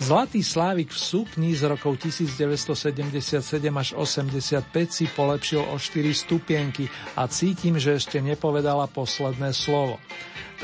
Zlatý 0.00 0.40
Slávik 0.40 0.88
v 0.88 0.96
sukni 0.96 1.52
z 1.52 1.68
rokov 1.68 2.00
1977 2.00 3.44
až 3.76 3.88
85 3.92 4.64
si 4.88 5.04
polepšil 5.12 5.60
o 5.60 5.76
4 5.76 6.16
stupienky 6.16 6.88
a 7.12 7.28
cítim, 7.28 7.76
že 7.76 8.00
ešte 8.00 8.16
nepovedala 8.24 8.88
posledné 8.88 9.52
slovo. 9.52 10.00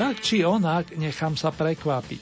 Tak 0.01 0.25
či 0.25 0.41
onak, 0.41 0.97
nechám 0.97 1.37
sa 1.37 1.53
prekvapiť. 1.53 2.21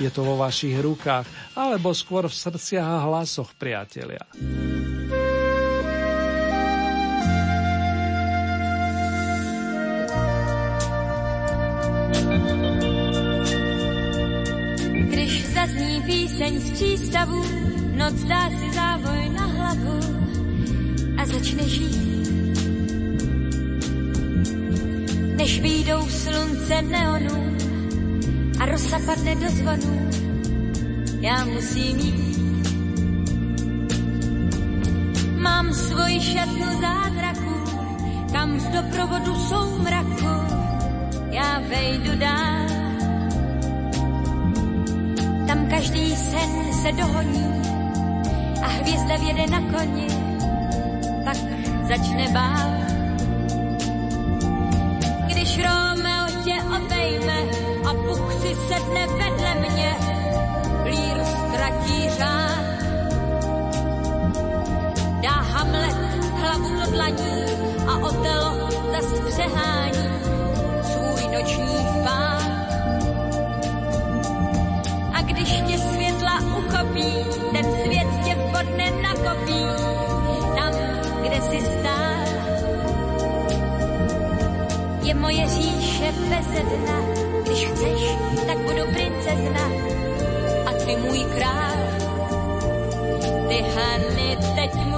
Je 0.00 0.08
to 0.08 0.24
vo 0.24 0.40
vašich 0.40 0.80
rukách, 0.80 1.28
alebo 1.52 1.92
skôr 1.92 2.24
v 2.24 2.32
srdciach 2.32 2.88
a 2.88 3.04
hlasoch, 3.04 3.52
priatelia. 3.60 4.24
Píseň 16.36 16.60
z 16.60 16.70
přístavu, 16.70 17.44
noc 17.96 18.14
dá 18.28 18.50
si 18.50 18.72
závoj 18.72 19.28
na 19.28 19.46
hlavu 19.46 19.98
a 21.16 21.26
začne 21.26 21.68
žít. 21.68 22.28
Než 25.36 25.60
výjdou 25.60 26.08
slunce 26.08 26.82
neonů 26.82 27.56
a 28.60 28.66
rosa 28.66 28.98
padne 29.06 29.34
do 29.34 29.48
zvonů, 29.48 30.10
já 31.20 31.44
musím 31.44 31.98
jít. 31.98 32.38
Mám 35.36 35.74
svoji 35.74 36.20
šatnu 36.20 36.66
zázraků 36.80 37.56
doprovodu 38.72 39.34
soumraku 39.34 40.26
já 41.30 41.60
vejdu 41.68 42.18
dál. 42.18 42.75
Každý 45.76 46.16
sen 46.16 46.72
se 46.72 46.92
dohoní 46.92 47.62
a 48.62 48.66
hvězda 48.66 49.16
vjede 49.16 49.46
na 49.46 49.60
koni, 49.60 50.06
tak 51.24 51.36
začne 51.88 52.28
bál. 52.28 52.70
Když 55.26 55.58
Romeo 55.58 56.26
tě 56.44 56.56
obejme 56.76 57.38
a 57.88 57.94
Bůh 57.94 58.32
si 58.32 58.54
sedne 58.54 59.06
vedle 59.06 59.54
mě, 59.54 59.96
lír 60.84 61.24
ztratí 61.24 62.10
řád. 62.18 62.66
Dá 65.22 65.30
Hamlet 65.30 65.96
hlavu 66.34 66.80
do 66.80 66.90
dlaní 66.90 67.44
a 67.88 67.96
Otelo 67.96 68.68
zas 68.92 69.20
přehání 69.28 70.05
moje 85.26 85.48
říše 85.48 86.12
beze 86.12 86.62
když 87.44 87.64
chceš, 87.66 88.16
tak 88.46 88.58
budu 88.58 88.92
princezna 88.92 89.70
a 90.66 90.72
ty 90.72 90.96
můj 90.96 91.24
král. 91.24 91.76
Ty 93.48 93.64
Hany 93.74 94.36
teď 94.54 94.74
musíš 94.74 94.95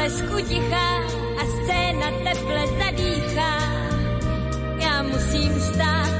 pak 0.00 0.08
potlesku 0.08 0.40
tichá 0.48 0.88
a 1.36 1.44
scéna 1.46 2.10
teple 2.24 2.66
zadýchá, 2.66 3.52
já 4.82 5.02
musím 5.02 5.60
stát. 5.60 6.10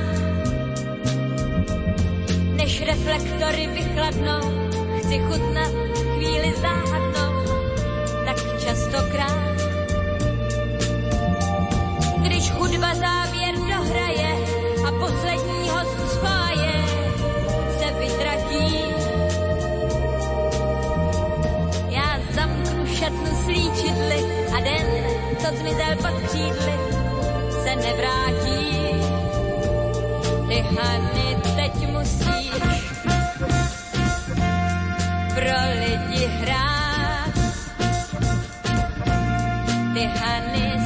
Než 2.57 2.83
reflektory 2.83 3.66
vychladnou, 3.66 4.68
chci 4.99 5.18
chutnat 5.18 5.72
chvíli 6.14 6.55
záhadnou, 6.61 7.45
tak 8.24 8.61
častokrát. 8.61 9.49
Šatnu 23.51 23.70
slíčidly 23.70 24.24
a 24.57 24.61
den, 24.61 24.86
co 25.38 25.57
zmizel 25.57 25.96
pod 25.96 26.22
křídly, 26.28 26.72
se 27.62 27.76
nevrátí. 27.76 28.80
Ty 30.48 30.61
Hany 30.61 31.36
teď 31.57 31.88
musíš 31.90 32.51
pro 35.34 35.59
lidi 35.80 36.26
hrát. 36.26 37.32
Ty 39.94 40.07
Hany 40.07 40.80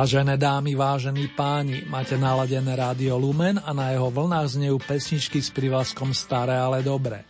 Vážené 0.00 0.40
dámy, 0.40 0.80
vážení 0.80 1.28
páni, 1.28 1.84
máte 1.84 2.16
naladené 2.16 2.72
rádio 2.72 3.20
Lumen 3.20 3.60
a 3.60 3.76
na 3.76 3.92
jeho 3.92 4.08
vlnách 4.08 4.56
znejú 4.56 4.80
pesničky 4.80 5.44
s 5.44 5.52
privlaskom 5.52 6.16
Staré, 6.16 6.56
ale 6.56 6.80
dobré. 6.80 7.28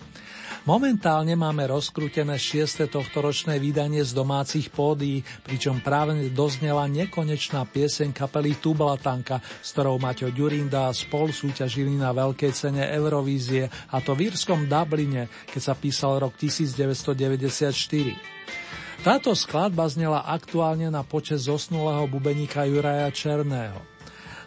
Momentálne 0.70 1.34
máme 1.34 1.66
rozkrútené 1.66 2.38
šieste 2.38 2.86
tohtoročné 2.86 3.58
vydanie 3.58 4.06
z 4.06 4.14
domácich 4.14 4.70
pódií, 4.70 5.26
pričom 5.42 5.82
práve 5.82 6.30
doznela 6.30 6.86
nekonečná 6.86 7.66
pieseň 7.66 8.14
kapely 8.14 8.54
Tublatanka, 8.62 9.42
s 9.42 9.74
ktorou 9.74 9.98
Maťo 9.98 10.30
Ďurinda 10.30 10.94
spolu 10.94 11.34
súťažili 11.34 11.98
na 11.98 12.14
veľkej 12.14 12.54
cene 12.54 12.86
Eurovízie, 12.86 13.66
a 13.66 13.98
to 13.98 14.14
v 14.14 14.30
írskom 14.30 14.70
Dubline, 14.70 15.26
keď 15.50 15.58
sa 15.58 15.74
písal 15.74 16.22
rok 16.22 16.38
1994. 16.38 18.79
Táto 19.00 19.32
skladba 19.32 19.88
znela 19.88 20.20
aktuálne 20.28 20.92
na 20.92 21.00
počet 21.00 21.40
zosnulého 21.40 22.04
bubeníka 22.04 22.68
Juraja 22.68 23.08
Černého. 23.08 23.80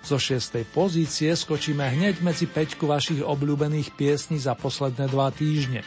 Zo 0.05 0.21
šiestej 0.21 0.69
pozície 0.69 1.33
skočíme 1.33 1.81
hneď 1.81 2.21
medzi 2.21 2.45
peťku 2.45 2.85
vašich 2.85 3.25
obľúbených 3.25 3.97
piesní 3.97 4.37
za 4.37 4.53
posledné 4.53 5.09
dva 5.09 5.33
týždne. 5.33 5.81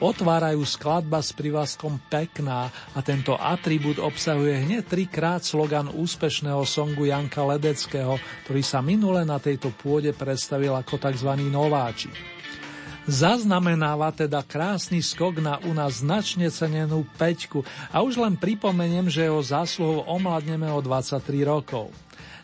Otvárajú 0.00 0.64
skladba 0.64 1.20
s 1.20 1.36
privlaskom 1.36 2.00
Pekná 2.08 2.72
a 2.96 2.98
tento 3.04 3.36
atribút 3.36 4.00
obsahuje 4.00 4.56
hneď 4.56 4.88
trikrát 4.88 5.44
slogan 5.44 5.92
úspešného 5.92 6.64
songu 6.64 7.12
Janka 7.12 7.44
Ledeckého, 7.44 8.16
ktorý 8.48 8.62
sa 8.64 8.80
minule 8.80 9.28
na 9.28 9.36
tejto 9.36 9.68
pôde 9.84 10.16
predstavil 10.16 10.72
ako 10.72 10.96
tzv. 10.96 11.28
nováčik. 11.52 12.37
Zaznamenáva 13.08 14.12
teda 14.12 14.44
krásny 14.44 15.00
skok 15.00 15.40
na 15.40 15.56
u 15.64 15.72
nás 15.72 16.04
značne 16.04 16.52
cenenú 16.52 17.08
peťku 17.16 17.64
a 17.88 18.04
už 18.04 18.20
len 18.20 18.36
pripomeniem, 18.36 19.08
že 19.08 19.24
jeho 19.24 19.40
zásluhou 19.40 20.04
omladneme 20.04 20.68
o 20.68 20.84
23 20.84 21.24
rokov. 21.48 21.88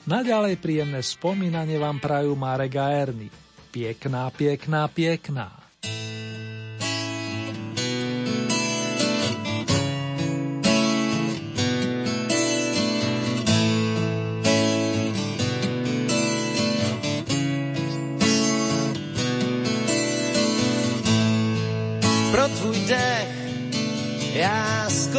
Naďalej 0.09 0.57
príjemné 0.57 1.05
spomínanie 1.05 1.77
vám 1.77 2.01
prajú 2.01 2.33
Marek 2.33 2.81
a 2.81 2.97
Erny. 2.97 3.29
Piekná, 3.69 4.33
piekná, 4.33 4.89
piekná. 4.89 5.53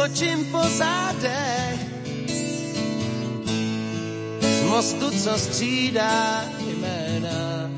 Skočím 0.06 0.44
po 0.52 0.62
zádech 0.62 1.78
z 4.40 4.62
mostu, 4.62 5.10
co 5.10 5.38
střídá 5.38 6.44
jména. 6.60 7.70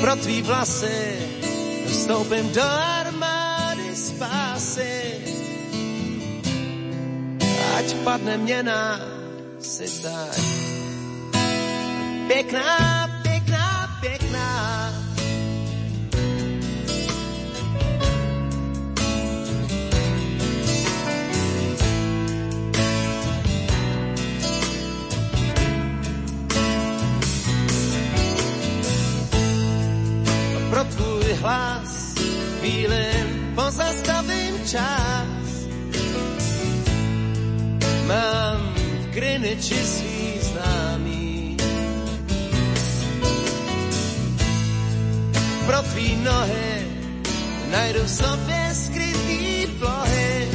Pro 0.00 0.16
tvý 0.16 0.42
vlasy 0.42 1.18
vstoupím 1.86 2.52
do 2.52 2.62
armády 2.62 3.96
spásy. 3.96 5.14
Ať 7.78 7.94
padne 8.04 8.36
měna, 8.36 9.00
si 9.60 10.02
tak 10.02 10.40
pěkná, 12.28 13.08
pěkná, 13.22 13.98
pěkná. 14.00 14.77
Hlas, 31.40 32.14
chvílim 32.58 33.52
pozastavím 33.54 34.54
čas. 34.66 35.66
Mám 38.06 38.74
v 38.74 39.06
Greenwichi 39.14 39.78
svý 39.84 40.40
známý. 40.40 41.56
Pro 45.66 45.82
tvý 45.82 46.16
nohy 46.24 46.86
najdu 47.70 48.00
v 48.04 48.10
sobě 48.10 48.70
skrytý 48.72 49.66
plohy. 49.78 50.48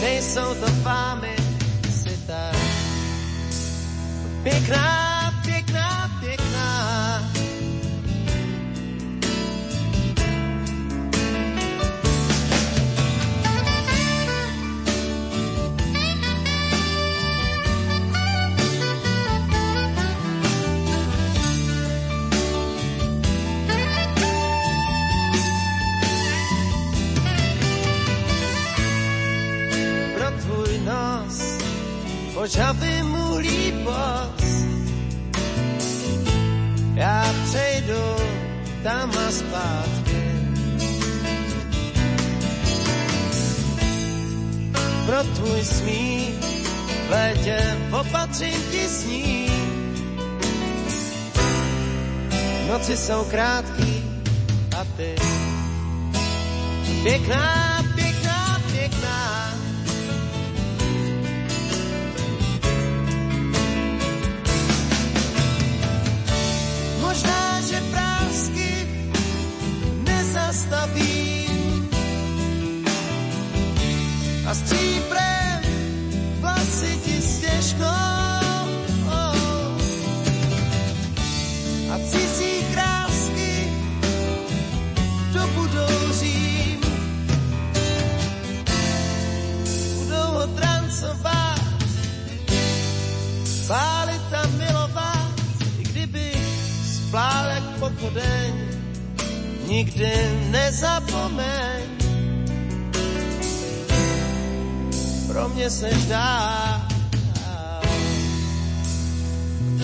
Nejsou 0.00 0.54
to 0.54 0.66
fámy, 0.82 1.36
si 1.90 2.16
tak 2.26 2.56
pěkná 4.42 5.09
žhavy 32.46 33.02
mu 33.02 33.36
lípost. 33.36 34.44
Já 36.94 37.34
přejdu 37.44 38.16
tam 38.82 39.10
a 39.10 39.30
zpátky. 39.30 40.20
Pro 45.06 45.24
tvůj 45.34 45.64
smích 45.64 46.34
v 47.06 47.10
létě 47.10 47.76
opatřím 48.00 48.62
ti 48.70 48.88
sní. 48.88 49.50
Noci 52.68 52.96
jsou 52.96 53.24
krátký 53.24 54.04
a 54.80 54.84
ty 54.96 55.14
pěkná 57.02 57.69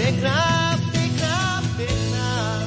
Pěkná, 0.06 0.78
pěkná, 0.92 1.62
pěkná. 1.76 2.62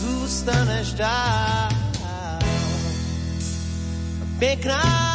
Zůstaneš 0.00 0.92
dál. 0.92 1.68
Pěkná, 4.38 5.07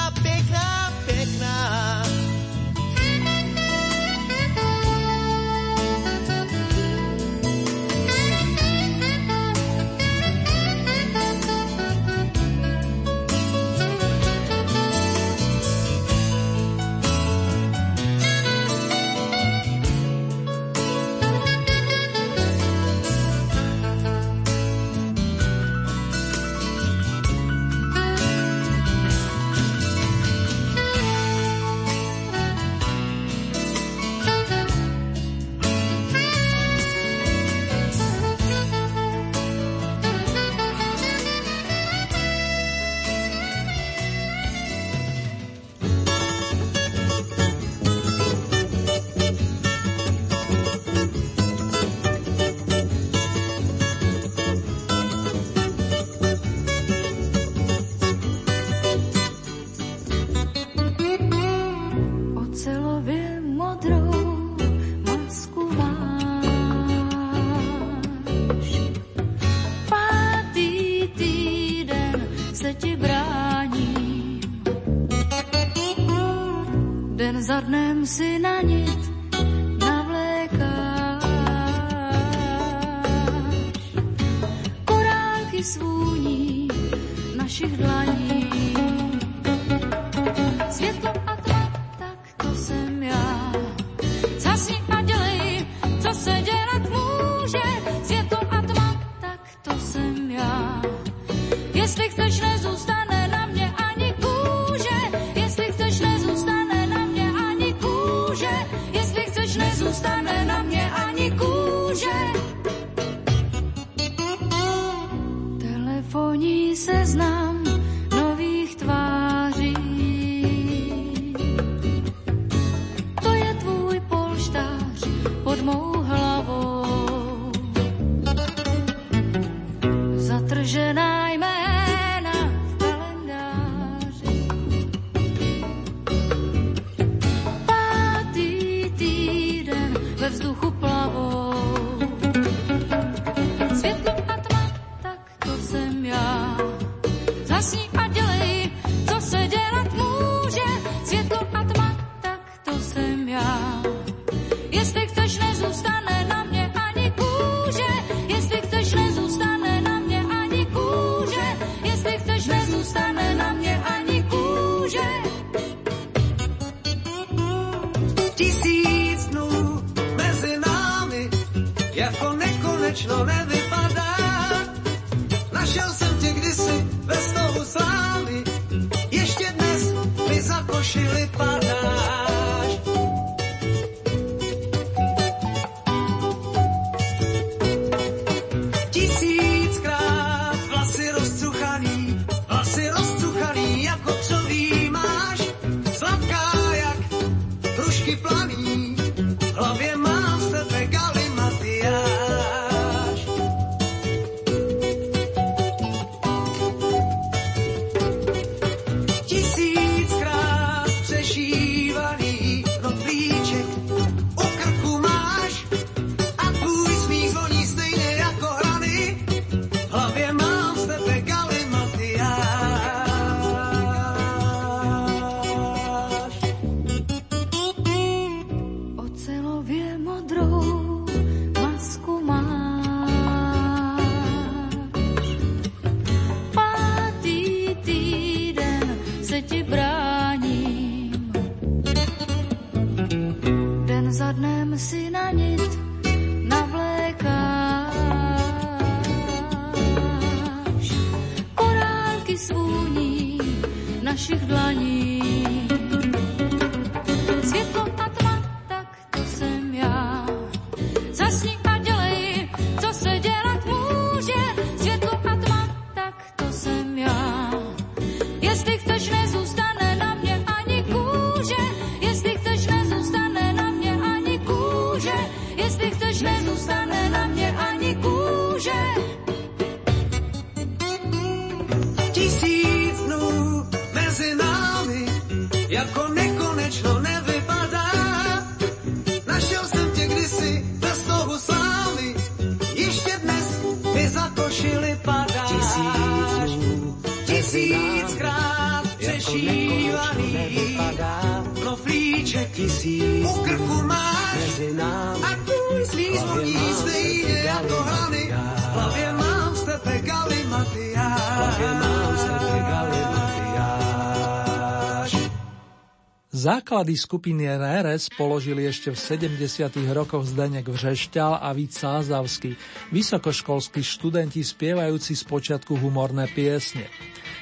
Základy 316.53 316.93
skupiny 316.93 317.49
NRS 317.49 318.13
položili 318.13 318.69
ešte 318.69 318.93
v 318.93 319.25
70. 319.41 319.73
rokoch 319.89 320.21
Zdenek 320.21 320.69
Vřešťal 320.69 321.41
a 321.41 321.49
Vít 321.49 321.73
Sázavský, 321.73 322.53
vysokoškolskí 322.93 323.81
študenti 323.81 324.45
spievajúci 324.45 325.17
spočiatku 325.17 325.73
humorné 325.73 326.29
piesne. 326.29 326.85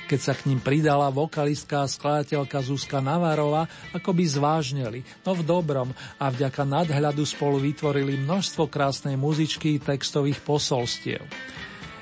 Keď 0.08 0.16
sa 0.16 0.32
k 0.32 0.48
ním 0.48 0.64
pridala 0.64 1.12
vokalistka 1.12 1.84
a 1.84 1.92
skladateľka 1.92 2.64
Zuzka 2.64 3.04
Navarova, 3.04 3.68
ako 3.92 4.16
by 4.16 4.24
zvážneli, 4.24 5.04
no 5.28 5.36
v 5.36 5.44
dobrom 5.44 5.92
a 6.16 6.32
vďaka 6.32 6.64
nadhľadu 6.64 7.28
spolu 7.28 7.60
vytvorili 7.60 8.16
množstvo 8.16 8.72
krásnej 8.72 9.20
muzičky 9.20 9.76
i 9.76 9.84
textových 9.84 10.40
posolstiev. 10.40 11.28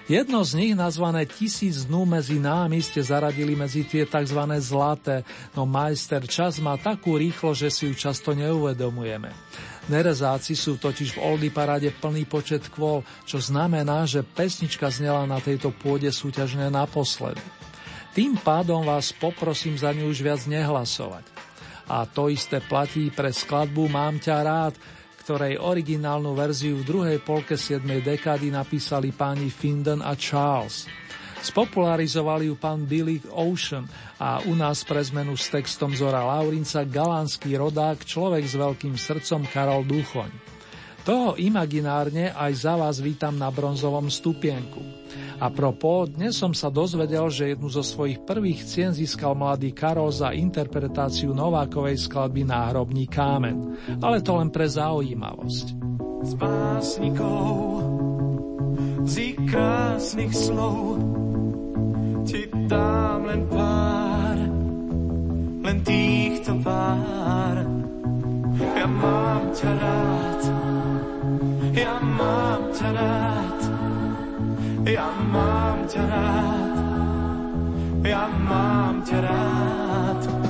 Jedno 0.10 0.42
z 0.42 0.58
nich, 0.58 0.74
nazvané 0.74 1.30
Tisíc 1.30 1.86
dnú 1.86 2.02
medzi 2.02 2.42
námi, 2.42 2.82
ste 2.82 2.98
zaradili 2.98 3.54
medzi 3.54 3.86
tie 3.86 4.10
tzv. 4.10 4.42
zlaté, 4.58 5.22
no 5.54 5.70
majster 5.70 6.26
čas 6.26 6.58
má 6.58 6.82
takú 6.82 7.14
rýchlo, 7.14 7.54
že 7.54 7.70
si 7.70 7.86
ju 7.86 7.94
často 7.94 8.34
neuvedomujeme. 8.34 9.30
Nerezáci 9.86 10.58
sú 10.58 10.82
totiž 10.82 11.14
v 11.14 11.22
Oldy 11.22 11.54
parade 11.54 11.94
plný 11.94 12.26
počet 12.26 12.74
kvôl, 12.74 13.06
čo 13.30 13.38
znamená, 13.38 14.10
že 14.10 14.26
pesnička 14.26 14.90
znela 14.90 15.30
na 15.30 15.38
tejto 15.38 15.70
pôde 15.70 16.10
súťažne 16.10 16.74
naposledy. 16.74 17.46
Tým 18.18 18.34
pádom 18.42 18.82
vás 18.82 19.14
poprosím 19.14 19.78
za 19.78 19.94
ňu 19.94 20.10
už 20.10 20.26
viac 20.26 20.42
nehlasovať. 20.50 21.30
A 21.86 22.10
to 22.10 22.34
isté 22.34 22.58
platí 22.66 23.14
pre 23.14 23.30
skladbu 23.30 23.86
Mám 23.86 24.18
ťa 24.18 24.42
rád, 24.42 24.74
ktorej 25.30 25.62
originálnu 25.62 26.34
verziu 26.34 26.82
v 26.82 26.90
druhej 26.90 27.22
polke 27.22 27.54
7. 27.54 27.86
dekády 27.86 28.50
napísali 28.50 29.14
páni 29.14 29.54
Findon 29.54 30.02
a 30.02 30.18
Charles. 30.18 30.90
Spopularizovali 31.46 32.50
ju 32.50 32.58
pán 32.58 32.90
Billy 32.90 33.22
Ocean 33.30 33.86
a 34.18 34.42
u 34.50 34.58
nás 34.58 34.82
pre 34.82 34.98
zmenu 35.06 35.38
s 35.38 35.54
textom 35.54 35.94
Zora 35.94 36.26
Laurinca 36.26 36.82
galánsky 36.82 37.54
rodák, 37.54 38.02
človek 38.10 38.42
s 38.42 38.58
veľkým 38.58 38.98
srdcom 38.98 39.46
Karol 39.54 39.86
Duchoň. 39.86 40.34
Toho 41.06 41.38
imaginárne 41.38 42.34
aj 42.34 42.66
za 42.66 42.74
vás 42.74 42.98
vítam 42.98 43.38
na 43.38 43.54
bronzovom 43.54 44.10
stupienku. 44.10 44.99
A 45.40 45.48
propo, 45.50 46.06
dnes 46.06 46.36
som 46.36 46.52
sa 46.52 46.68
dozvedel, 46.68 47.28
že 47.32 47.56
jednu 47.56 47.72
zo 47.72 47.82
svojich 47.82 48.22
prvých 48.28 48.66
cien 48.68 48.92
získal 48.92 49.34
mladý 49.34 49.72
Karol 49.72 50.12
za 50.12 50.36
interpretáciu 50.36 51.32
Novákovej 51.32 51.98
skladby 51.98 52.44
Náhrobní 52.46 53.08
kámen, 53.08 53.78
ale 54.04 54.20
to 54.20 54.36
len 54.38 54.52
pre 54.54 54.68
zaujímavosť. 54.68 55.68
z 56.20 56.32
básnikov, 56.36 57.80
z 59.08 59.16
krásnych 59.48 60.34
slov. 60.36 61.00
Ti 62.28 62.46
dám 62.68 63.26
len 63.26 63.42
pár, 63.48 64.38
len 65.64 65.78
týchto 65.82 66.60
pár. 66.62 67.64
Ja 68.60 68.88
mám 68.88 69.44
ťa 69.56 69.72
rád, 69.80 70.44
ja 71.74 71.96
mám 72.04 72.62
ťa 72.76 72.90
rád, 72.92 73.60
ja 74.90 75.10
mám 75.30 75.86
ťa 75.86 76.04
rád, 76.10 76.78
ja 78.02 78.26
mám 78.42 79.06
ťa 79.06 79.18
rád. 79.22 80.49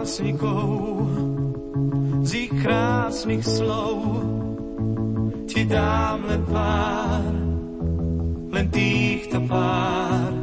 Básnikov, 0.00 1.12
z 2.24 2.48
ich 2.48 2.52
krásnych 2.64 3.44
slov 3.44 4.24
ti 5.44 5.68
dám 5.68 6.24
len 6.24 6.42
pár, 6.48 7.32
len 8.48 8.66
týchto 8.72 9.44
pár. 9.44 10.39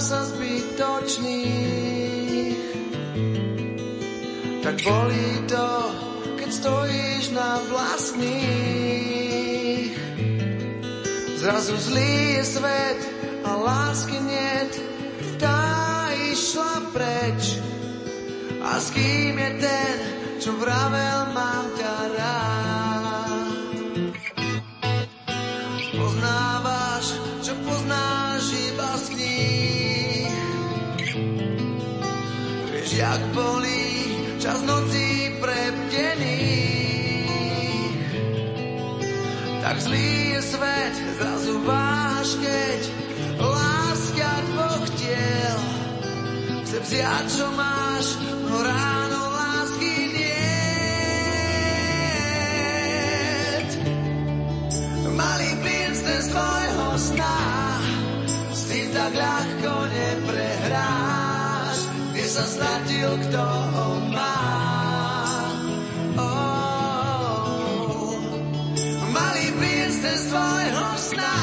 Sa 0.00 0.24
zbytočných. 0.24 1.60
Tak 4.64 4.76
bolí 4.80 5.44
to, 5.44 5.68
keď 6.40 6.50
stojíš 6.56 7.36
na 7.36 7.60
vlastných. 7.68 8.32
Zrazu 11.36 11.76
zlý 11.76 12.40
je 12.40 12.44
svet 12.48 13.00
a 13.44 13.56
lásky 13.60 14.16
niet, 14.24 14.72
tá 15.36 16.08
išla 16.32 16.80
preč. 16.96 17.60
A 18.60 18.80
s 18.80 18.92
kým 18.96 19.36
je 19.36 19.50
ten, 19.60 19.96
čo 20.40 20.52
vravel, 20.56 21.32
mám 21.36 21.76
jak 33.00 33.20
bolí 33.32 34.12
čas 34.36 34.60
nocí 34.68 35.32
prebdených. 35.40 36.76
Tak 39.64 39.80
zlý 39.80 40.36
je 40.36 40.40
svet, 40.42 40.94
zrazu 41.16 41.60
váš, 41.64 42.36
keď 42.44 42.80
láska 43.40 44.30
dvoch 44.52 44.88
tiel 45.00 45.58
chce 46.64 46.76
vziať, 46.80 47.26
čo 47.40 47.46
máš, 47.56 48.06
no 48.44 48.56
ráno 48.60 49.20
lásky 49.32 49.96
niet. 50.12 50.60
Malý 55.16 55.50
princ 55.64 55.98
ten 56.04 56.20
z 56.20 56.28
tvojho 56.32 56.88
sna, 56.96 57.40
s 58.52 58.62
tým 58.68 58.88
tak 58.92 59.12
ľahko 59.16 59.49
sa 62.30 62.46
stratil, 62.46 63.10
kto 63.26 63.42
ho 63.42 64.06
má. 64.14 64.38
Oh, 66.14 68.22
malý 69.10 69.50
princ 69.58 69.98
ten 69.98 70.14
z 70.14 70.30
tvojho 70.30 70.86
sna, 71.10 71.34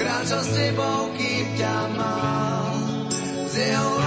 kráčal 0.00 0.40
s 0.40 0.50
tebou, 0.56 1.12
kým 1.20 1.52
ťa 1.60 1.76
mal, 2.00 2.80
s 3.44 3.54
jeho 3.60 3.97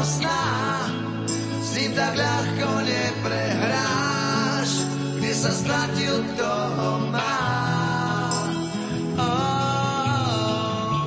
s 0.00 1.76
ním 1.76 1.92
tak 1.92 2.16
ľahko 2.16 2.68
neprehráš, 2.88 4.70
kde 5.20 5.32
sa 5.36 5.52
stratil, 5.52 6.24
kto 6.32 6.50
má. 7.12 7.36
Oh, 9.20 11.04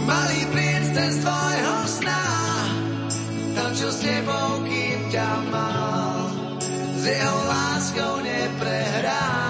malý 0.00 0.48
princ 0.48 0.96
ten 0.96 1.12
z 1.12 1.18
tvojho 1.20 1.76
sna, 1.84 2.24
tam 3.52 3.70
čo 3.76 3.92
s 3.92 4.00
tebou, 4.00 4.64
kým 4.64 5.12
ťa 5.12 5.30
mal, 5.52 6.32
s 6.96 7.04
jeho 7.04 7.38
láskou 7.52 8.24
neprehráš. 8.24 9.43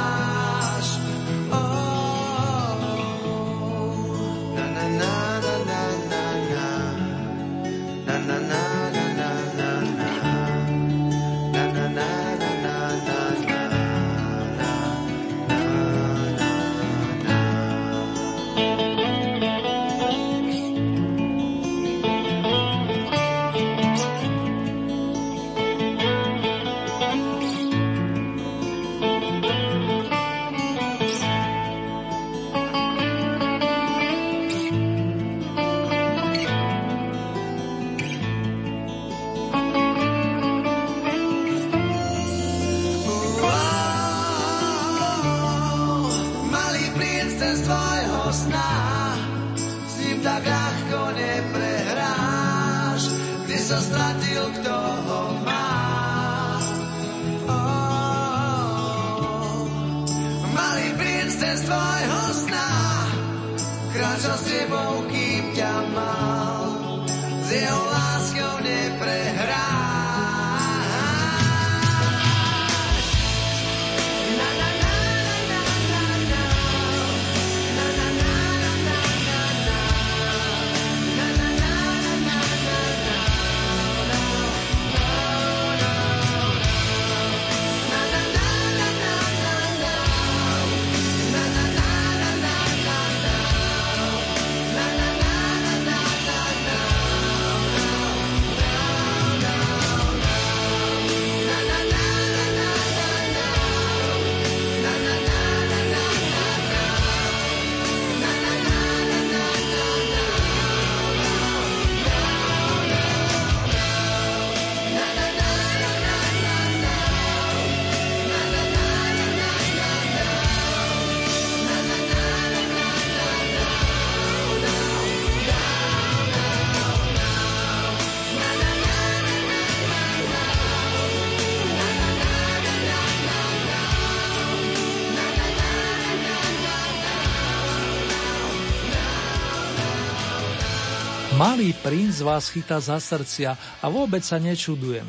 Malý 141.95 142.11
princ 142.11 142.27
vás 142.27 142.51
chytá 142.51 142.83
za 142.83 142.99
srdcia 142.99 143.55
a 143.55 143.87
vôbec 143.87 144.19
sa 144.27 144.43
nečudujem. 144.43 145.07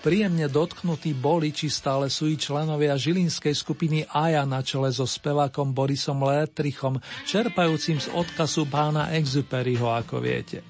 Príjemne 0.00 0.48
dotknutí 0.48 1.12
boli, 1.12 1.52
či 1.52 1.68
stále 1.68 2.08
sú 2.08 2.24
i 2.24 2.40
členovia 2.40 2.96
žilinskej 2.96 3.52
skupiny 3.52 4.08
Aja 4.08 4.48
na 4.48 4.64
čele 4.64 4.88
so 4.96 5.04
spevákom 5.04 5.76
Borisom 5.76 6.24
Létrichom, 6.24 7.04
čerpajúcim 7.28 8.00
z 8.00 8.08
odkazu 8.16 8.64
pána 8.64 9.12
Exuperyho, 9.12 9.92
ako 9.92 10.24
viete. 10.24 10.64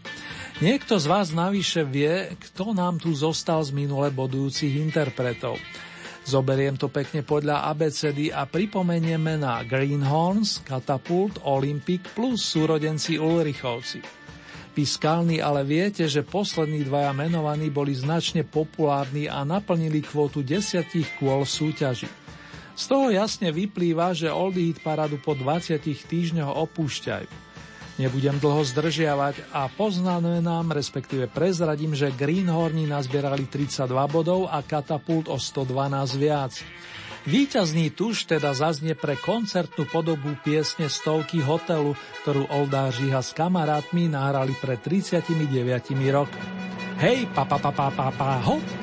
Niekto 0.58 0.98
z 0.98 1.06
vás 1.06 1.30
navyše 1.30 1.86
vie, 1.86 2.34
kto 2.42 2.74
nám 2.74 2.98
tu 2.98 3.14
zostal 3.14 3.62
z 3.62 3.70
minule 3.70 4.10
bodujúcich 4.10 4.82
interpretov. 4.82 5.62
Zoberiem 6.26 6.74
to 6.74 6.90
pekne 6.90 7.22
podľa 7.22 7.70
ABCD 7.70 8.34
a 8.34 8.50
pripomenieme 8.50 9.38
na 9.38 9.62
Greenhorns, 9.62 10.58
Catapult, 10.66 11.38
Olympic 11.46 12.02
plus 12.18 12.42
súrodenci 12.50 13.14
Ulrichovci. 13.14 14.21
Vy 14.72 14.88
ale 15.44 15.68
viete, 15.68 16.08
že 16.08 16.24
poslední 16.24 16.88
dvaja 16.88 17.12
menovaní 17.12 17.68
boli 17.68 17.92
značne 17.92 18.40
populárni 18.40 19.28
a 19.28 19.44
naplnili 19.44 20.00
kvótu 20.00 20.40
desiatich 20.40 21.12
kôl 21.20 21.44
súťaži. 21.44 22.08
Z 22.72 22.88
toho 22.88 23.12
jasne 23.12 23.52
vyplýva, 23.52 24.16
že 24.16 24.32
Oldie 24.32 24.72
Hit 24.72 24.80
paradu 24.80 25.20
po 25.20 25.36
20 25.36 25.76
týždňoch 25.84 26.56
opúšťajú. 26.56 27.28
Nebudem 28.00 28.40
dlho 28.40 28.64
zdržiavať 28.64 29.52
a 29.52 29.68
poznané 29.68 30.40
nám, 30.40 30.72
respektíve 30.72 31.28
prezradím, 31.28 31.92
že 31.92 32.08
Greenhorni 32.08 32.88
nazbierali 32.88 33.44
32 33.44 33.84
bodov 34.08 34.48
a 34.48 34.64
Katapult 34.64 35.28
o 35.28 35.36
112 35.36 36.16
viac. 36.16 36.56
Výťazný 37.22 37.94
tuž 37.94 38.26
teda 38.26 38.50
zaznie 38.50 38.98
pre 38.98 39.14
koncertnú 39.14 39.86
podobu 39.86 40.34
piesne 40.42 40.90
Stovky 40.90 41.38
hotelu, 41.38 41.94
ktorú 42.26 42.50
Oldá 42.50 42.90
Žiha 42.90 43.22
s 43.22 43.30
kamarátmi 43.30 44.10
nahrali 44.10 44.58
pred 44.58 44.82
39 44.82 45.30
rokmi. 46.10 46.46
Hej, 46.98 47.30
pa 47.30 47.46
pa 47.46 47.62
pa 47.62 47.70
pa 47.70 48.10
pa 48.10 48.42
hop! 48.42 48.81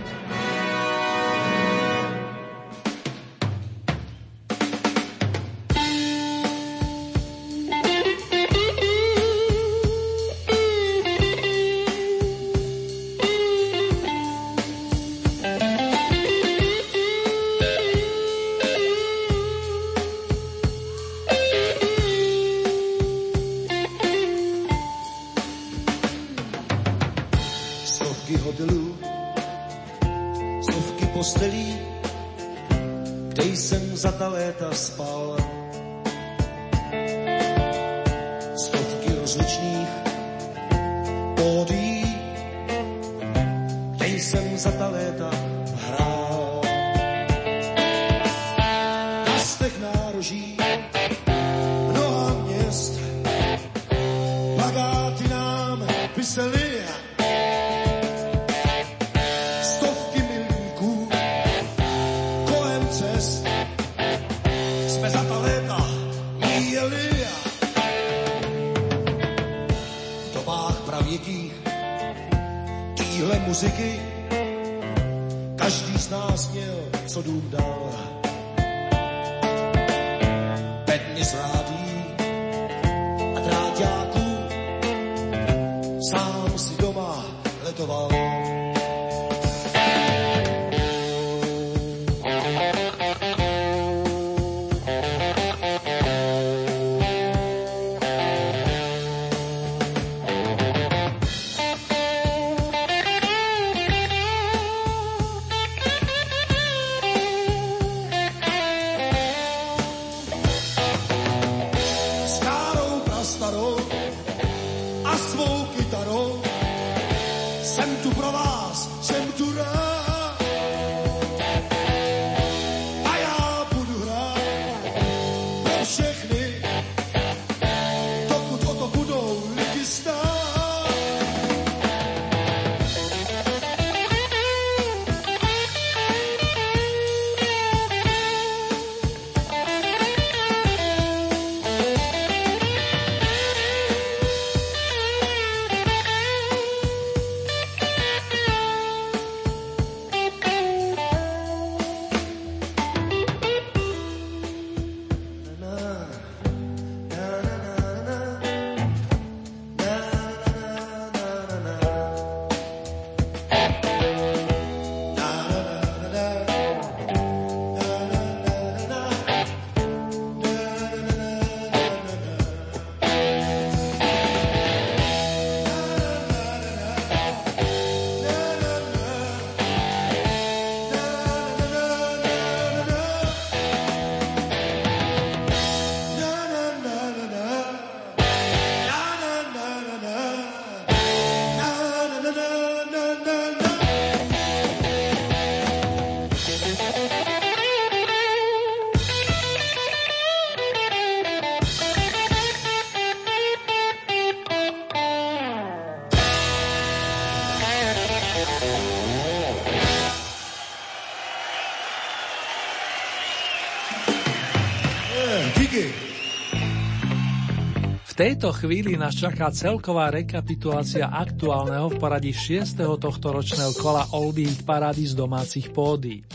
Tejto 218.19 218.51
chvíli 218.51 218.99
nás 218.99 219.15
čaká 219.15 219.47
celková 219.47 220.11
rekapitulácia 220.11 221.07
aktuálneho 221.07 221.87
v 221.87 222.03
poradí 222.03 222.35
6. 222.35 222.75
tohto 222.99 223.31
ročného 223.31 223.71
kola 223.79 224.11
Oldie 224.11 224.51
parády 224.67 225.07
z 225.07 225.15
domácich 225.15 225.71
pódy. 225.71 226.27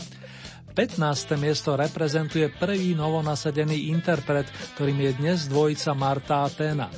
15. 0.73 1.37
miesto 1.37 1.77
reprezentuje 1.77 2.49
prvý 2.57 2.97
novonasadený 2.97 3.93
interpret, 3.93 4.49
ktorým 4.73 4.97
je 4.97 5.11
dnes 5.13 5.45
dvojica 5.45 5.93
Marta 5.93 6.49
Atena. 6.49 6.89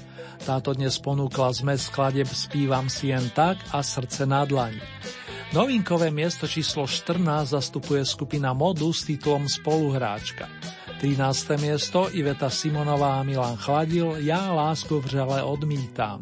Táto 0.47 0.71
dnes 0.71 0.95
ponúkla 1.03 1.51
zmes 1.51 1.91
skladeb 1.91 2.31
Spívam 2.31 2.87
si 2.87 3.11
jen 3.11 3.27
tak 3.35 3.59
a 3.75 3.83
Srdce 3.83 4.23
na 4.23 4.47
dlaň. 4.47 4.79
Novinkové 5.51 6.15
miesto 6.15 6.47
číslo 6.47 6.87
14 6.87 7.19
zastupuje 7.59 8.07
skupina 8.07 8.55
Modu 8.55 8.87
s 8.95 9.03
titulom 9.03 9.51
Spoluhráčka. 9.51 10.56
13. 10.97 11.61
miesto 11.61 12.09
Iveta 12.09 12.49
Simonová 12.49 13.21
a 13.21 13.25
Milan 13.25 13.53
Chladil 13.53 14.17
Ja 14.25 14.49
lásku 14.49 14.97
v 14.97 15.05
žele 15.05 15.45
odmítam. 15.45 16.17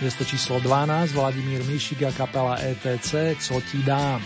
Miesto 0.00 0.24
číslo 0.24 0.56
12 0.56 1.12
Vladimír 1.12 1.60
Mišik 1.68 2.08
a 2.08 2.12
kapela 2.16 2.56
ETC 2.56 3.36
Co 3.36 3.60
ti 3.60 3.84
dám. 3.84 4.24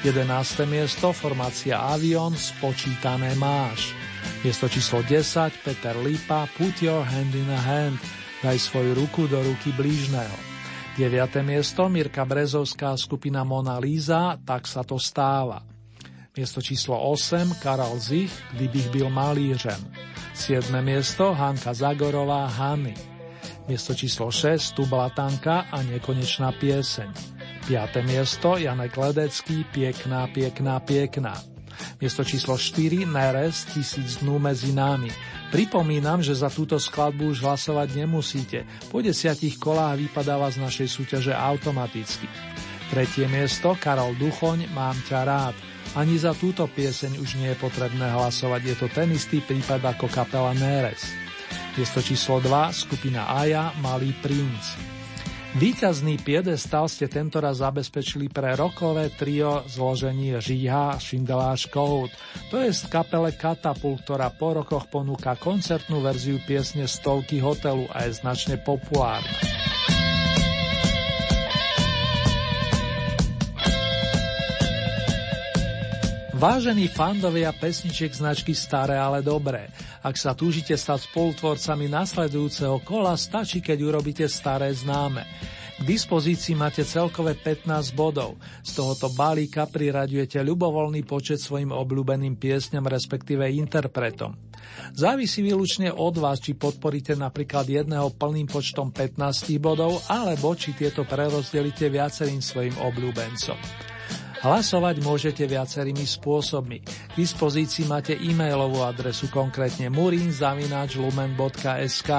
11. 0.00 0.64
miesto 0.64 1.12
formácia 1.12 1.76
Avion 1.92 2.32
Spočítané 2.32 3.36
máš. 3.36 3.92
Miesto 4.40 4.72
číslo 4.72 5.04
10 5.04 5.60
Peter 5.60 5.92
Lipa 6.00 6.48
Put 6.56 6.80
your 6.80 7.04
hand 7.04 7.36
in 7.36 7.52
a 7.52 7.60
hand 7.60 8.00
Daj 8.40 8.56
svoju 8.56 8.96
ruku 8.96 9.28
do 9.28 9.44
ruky 9.44 9.76
blížneho. 9.76 10.36
9. 10.96 11.44
miesto 11.44 11.84
Mirka 11.92 12.24
Brezovská 12.24 12.96
skupina 12.96 13.44
Mona 13.44 13.76
Lisa 13.76 14.40
Tak 14.40 14.64
sa 14.64 14.80
to 14.88 14.96
stáva. 14.96 15.71
Miesto 16.32 16.64
číslo 16.64 16.96
8 17.12 17.60
Karol 17.60 18.00
Zich 18.00 18.32
Kdybych 18.56 18.88
byl 18.88 19.10
malířem. 19.10 19.92
7. 20.34 20.80
miesto 20.80 21.34
Hanka 21.34 21.74
Zagorová 21.74 22.46
Hany. 22.46 22.94
Miesto 23.68 23.92
číslo 23.92 24.32
6 24.32 24.72
Tu 24.72 24.88
Blatanka 24.88 25.68
a 25.68 25.84
nekonečná 25.84 26.56
pieseň. 26.56 27.12
5. 27.68 28.08
miesto 28.08 28.56
Janek 28.56 28.96
Ledecký 28.96 29.64
Piekná, 29.76 30.24
piekná, 30.32 30.80
piekná. 30.80 31.36
Miesto 32.00 32.24
číslo 32.24 32.56
4 32.56 33.04
Neres 33.04 33.68
Tisíc 33.68 34.24
dnú 34.24 34.40
medzi 34.40 34.72
nami. 34.72 35.12
Pripomínam, 35.52 36.24
že 36.24 36.32
za 36.32 36.48
túto 36.48 36.80
skladbu 36.80 37.36
už 37.36 37.44
hlasovať 37.44 37.92
nemusíte. 37.92 38.64
Po 38.88 39.04
desiatich 39.04 39.60
kolách 39.60 40.00
vypadáva 40.00 40.48
z 40.48 40.64
našej 40.64 40.88
súťaže 40.88 41.36
automaticky. 41.36 42.24
Tretie 42.88 43.28
miesto 43.28 43.76
Karol 43.76 44.16
Duchoň 44.16 44.72
Mám 44.72 44.96
ťa 45.04 45.20
rád. 45.28 45.71
Ani 45.92 46.16
za 46.16 46.32
túto 46.32 46.64
pieseň 46.64 47.20
už 47.20 47.36
nie 47.36 47.52
je 47.52 47.60
potrebné 47.60 48.16
hlasovať, 48.16 48.60
je 48.64 48.76
to 48.80 48.88
ten 48.88 49.12
istý 49.12 49.44
prípad 49.44 49.84
ako 49.92 50.08
kapela 50.08 50.56
Neres. 50.56 51.04
Miesto 51.76 52.00
číslo 52.00 52.40
2 52.40 52.72
skupina 52.72 53.28
Aja 53.28 53.76
Malý 53.84 54.16
princ. 54.24 54.92
Výťazný 55.52 56.16
piedestal 56.24 56.88
ste 56.88 57.12
tentoraz 57.12 57.60
zabezpečili 57.60 58.32
pre 58.32 58.56
rokové 58.56 59.12
trio 59.12 59.60
zložení 59.68 60.32
Žíha 60.40 60.96
Šindeláš 60.96 61.68
Kohout, 61.68 62.08
to 62.48 62.56
je 62.56 62.72
z 62.72 62.88
kapele 62.88 63.36
Katapult, 63.36 64.00
ktorá 64.08 64.32
po 64.32 64.56
rokoch 64.56 64.88
ponúka 64.88 65.36
koncertnú 65.36 66.00
verziu 66.00 66.40
piesne 66.48 66.88
Stovky 66.88 67.36
hotelu 67.36 67.84
a 67.92 68.08
je 68.08 68.16
značne 68.16 68.56
populárna. 68.64 69.28
Vážení 76.42 76.90
fandovia 76.90 77.54
pesničiek 77.54 78.10
značky 78.10 78.50
Staré, 78.50 78.98
ale 78.98 79.22
dobré. 79.22 79.70
Ak 80.02 80.18
sa 80.18 80.34
túžite 80.34 80.74
stať 80.74 81.06
spolutvorcami 81.06 81.86
nasledujúceho 81.86 82.82
kola, 82.82 83.14
stačí, 83.14 83.62
keď 83.62 83.78
urobíte 83.86 84.26
staré 84.26 84.74
známe. 84.74 85.22
K 85.78 85.82
dispozícii 85.86 86.58
máte 86.58 86.82
celkové 86.82 87.38
15 87.38 87.94
bodov. 87.94 88.42
Z 88.66 88.74
tohoto 88.74 89.14
balíka 89.14 89.70
priraďujete 89.70 90.42
ľubovoľný 90.42 91.06
počet 91.06 91.38
svojim 91.38 91.70
obľúbeným 91.70 92.34
piesňam, 92.34 92.90
respektíve 92.90 93.46
interpretom. 93.46 94.34
Závisí 94.98 95.46
výlučne 95.46 95.94
od 95.94 96.18
vás, 96.18 96.42
či 96.42 96.58
podporíte 96.58 97.14
napríklad 97.14 97.70
jedného 97.70 98.10
plným 98.18 98.50
počtom 98.50 98.90
15 98.90 99.46
bodov, 99.62 100.02
alebo 100.10 100.58
či 100.58 100.74
tieto 100.74 101.06
prerozdelíte 101.06 101.86
viacerým 101.86 102.42
svojim 102.42 102.74
obľúbencom. 102.82 103.91
Hlasovať 104.42 105.06
môžete 105.06 105.46
viacerými 105.46 106.02
spôsobmi. 106.02 106.82
K 106.82 107.14
dispozícii 107.14 107.86
máte 107.86 108.18
e-mailovú 108.18 108.82
adresu, 108.82 109.30
konkrétne 109.30 109.86
murinzavináčlumen.sk. 109.94 112.10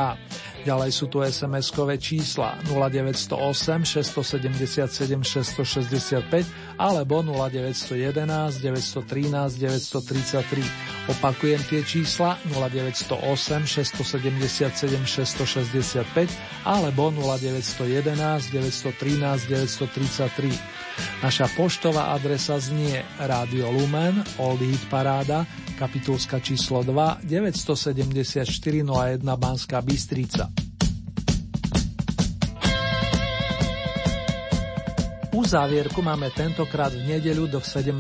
Ďalej 0.63 0.91
sú 0.95 1.11
tu 1.11 1.19
SMS-kové 1.19 1.99
čísla 1.99 2.55
0908 2.71 3.83
677 3.83 5.19
665 5.19 6.79
alebo 6.79 7.19
0911 7.27 8.63
913 8.63 9.59
933. 9.59 11.11
Opakujem 11.11 11.59
tie 11.67 11.83
čísla 11.83 12.39
0908 12.47 13.67
677 13.67 14.71
665 14.71 16.07
alebo 16.63 17.11
0911 17.11 18.55
913 18.55 19.51
933. 19.51 20.82
Naša 21.23 21.47
poštová 21.55 22.11
adresa 22.11 22.59
znie 22.59 23.05
Radio 23.19 23.71
Lumen, 23.71 24.23
Old 24.37 24.59
Hit 24.59 24.83
Paráda, 24.91 25.47
kapitulska 25.79 26.39
číslo 26.39 26.83
2, 26.83 27.23
974 27.23 28.43
01 28.83 29.23
Banská 29.23 29.79
Bystrica. 29.81 30.51
Uzávierku 35.33 36.05
máme 36.05 36.29
tentokrát 36.29 36.93
v 36.93 37.17
nedeľu 37.17 37.57
do 37.57 37.59
17. 37.59 37.97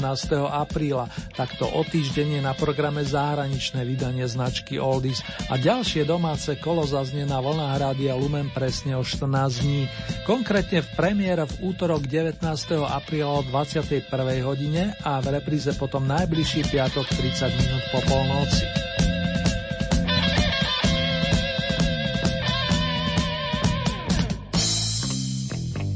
apríla, 0.53 1.09
takto 1.33 1.65
o 1.65 1.81
týždeň 1.81 2.37
je 2.37 2.41
na 2.45 2.53
programe 2.53 3.01
zahraničné 3.01 3.81
vydanie 3.89 4.21
značky 4.29 4.77
Oldies 4.77 5.25
a 5.49 5.57
ďalšie 5.57 6.05
domáce 6.05 6.53
kolo 6.61 6.85
zaznie 6.85 7.25
na 7.25 7.41
vlnách 7.41 7.73
Rádia 7.81 8.13
Lumen 8.13 8.53
presne 8.53 8.93
o 8.93 9.01
14 9.01 9.65
dní. 9.65 9.89
Konkrétne 10.29 10.85
v 10.85 10.89
premiére 10.93 11.49
v 11.49 11.73
útorok 11.73 12.05
19. 12.05 12.45
apríla 12.85 13.33
o 13.33 13.41
21. 13.41 14.13
hodine 14.45 14.93
a 15.01 15.17
v 15.17 15.33
repríze 15.33 15.73
potom 15.73 16.05
najbližší 16.05 16.69
piatok 16.69 17.09
30 17.17 17.49
minút 17.49 17.83
po 17.89 17.99
polnoci. 18.05 18.92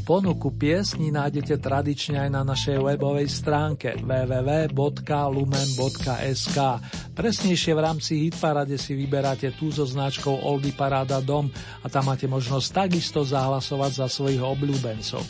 Ponuku 0.08 0.56
piesní 0.56 1.12
nájdete 1.12 1.60
tradične 1.60 2.24
aj 2.24 2.30
na 2.32 2.40
našej 2.48 2.80
webovej 2.80 3.28
stránke 3.28 4.00
www.lumen.sk. 4.00 4.80
Presnejšie 7.12 7.76
v 7.76 7.84
rámci 7.84 8.24
Hitparade 8.24 8.80
si 8.80 8.96
vyberáte 8.96 9.52
tú 9.60 9.68
so 9.68 9.84
značkou 9.84 10.48
Oldy 10.48 10.72
Paráda 10.72 11.20
Dom 11.20 11.52
a 11.84 11.92
tam 11.92 12.08
máte 12.08 12.24
možnosť 12.24 12.88
takisto 12.88 13.28
zahlasovať 13.28 14.00
za 14.00 14.08
svojich 14.08 14.40
obľúbencov. 14.40 15.28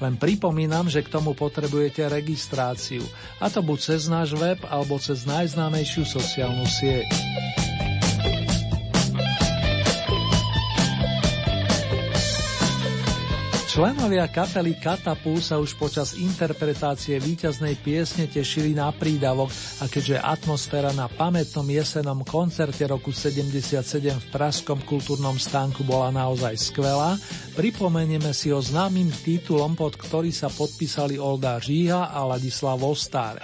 Len 0.00 0.16
pripomínam, 0.16 0.88
že 0.88 1.04
k 1.04 1.12
tomu 1.12 1.36
potrebujete 1.36 2.08
registráciu, 2.08 3.04
a 3.44 3.52
to 3.52 3.60
buď 3.60 3.78
cez 3.92 4.08
náš 4.08 4.32
web 4.40 4.56
alebo 4.72 4.96
cez 4.96 5.28
najznámejšiu 5.28 6.08
sociálnu 6.08 6.64
sieť. 6.64 7.12
Členovia 13.74 14.30
kapely 14.30 14.78
Katapu 14.78 15.42
sa 15.42 15.58
už 15.58 15.74
počas 15.74 16.14
interpretácie 16.14 17.18
víťaznej 17.18 17.74
piesne 17.82 18.30
tešili 18.30 18.70
na 18.70 18.94
prídavok 18.94 19.50
a 19.82 19.90
keďže 19.90 20.22
atmosféra 20.22 20.94
na 20.94 21.10
pamätnom 21.10 21.66
jesenom 21.66 22.22
koncerte 22.22 22.86
roku 22.86 23.10
77 23.10 23.82
v 24.14 24.26
Pražskom 24.30 24.78
kultúrnom 24.86 25.34
stánku 25.34 25.82
bola 25.82 26.14
naozaj 26.14 26.54
skvelá, 26.70 27.18
pripomenieme 27.58 28.30
si 28.30 28.54
ho 28.54 28.62
známym 28.62 29.10
titulom, 29.10 29.74
pod 29.74 29.98
ktorý 29.98 30.30
sa 30.30 30.46
podpísali 30.54 31.18
Olda 31.18 31.58
Žíha 31.58 32.14
a 32.14 32.22
Ladislav 32.30 32.78
Ostár. 32.78 33.42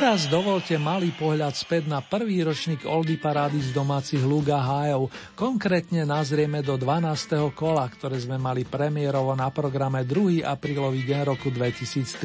Teraz 0.00 0.32
dovolte 0.32 0.80
malý 0.80 1.12
pohľad 1.12 1.52
späť 1.52 1.84
na 1.84 2.00
prvý 2.00 2.40
ročník 2.40 2.88
Oldy 2.88 3.20
parády 3.20 3.60
z 3.60 3.76
domácich 3.76 4.24
Luga 4.24 4.56
hájov. 4.56 5.12
Konkrétne 5.36 6.08
nazrieme 6.08 6.64
do 6.64 6.80
12. 6.80 7.52
kola, 7.52 7.84
ktoré 7.84 8.16
sme 8.16 8.40
mali 8.40 8.64
premiérovo 8.64 9.36
na 9.36 9.52
programe 9.52 10.08
2. 10.08 10.40
aprílový 10.40 11.04
deň 11.04 11.20
roku 11.28 11.52
2013. 11.52 12.16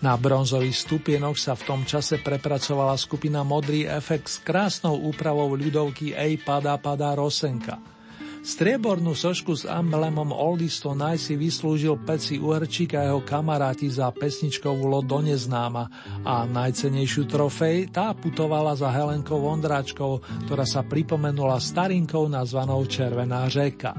Na 0.00 0.16
bronzový 0.16 0.72
stupienok 0.72 1.36
sa 1.36 1.52
v 1.52 1.68
tom 1.68 1.84
čase 1.84 2.16
prepracovala 2.16 2.96
skupina 2.96 3.44
Modrý 3.44 3.84
efekt 3.84 4.32
s 4.32 4.40
krásnou 4.40 5.04
úpravou 5.04 5.52
ľudovky 5.52 6.16
Ej 6.16 6.40
padá 6.48 6.80
padá 6.80 7.12
Rosenka. 7.12 7.97
Striebornú 8.42 9.12
sošku 9.12 9.52
s 9.54 9.64
emblemom 9.68 10.30
Oldies 10.32 10.78
to 10.80 10.94
Night 10.94 11.20
si 11.20 11.34
vyslúžil 11.34 11.98
Peci 12.02 12.38
Uherčík 12.38 12.94
a 12.96 13.10
jeho 13.10 13.20
kamaráti 13.22 13.90
za 13.90 14.08
pesničkovú 14.14 14.88
loď 14.88 15.04
do 15.04 15.18
neznáma 15.32 15.84
a 16.22 16.46
najcenejšiu 16.46 17.28
trofej 17.28 17.90
tá 17.92 18.14
putovala 18.14 18.78
za 18.78 18.88
Helenkou 18.88 19.42
Vondráčkou, 19.42 20.22
ktorá 20.46 20.64
sa 20.64 20.86
pripomenula 20.86 21.58
starinkou 21.60 22.30
nazvanou 22.30 22.86
Červená 22.86 23.50
řeka. 23.50 23.92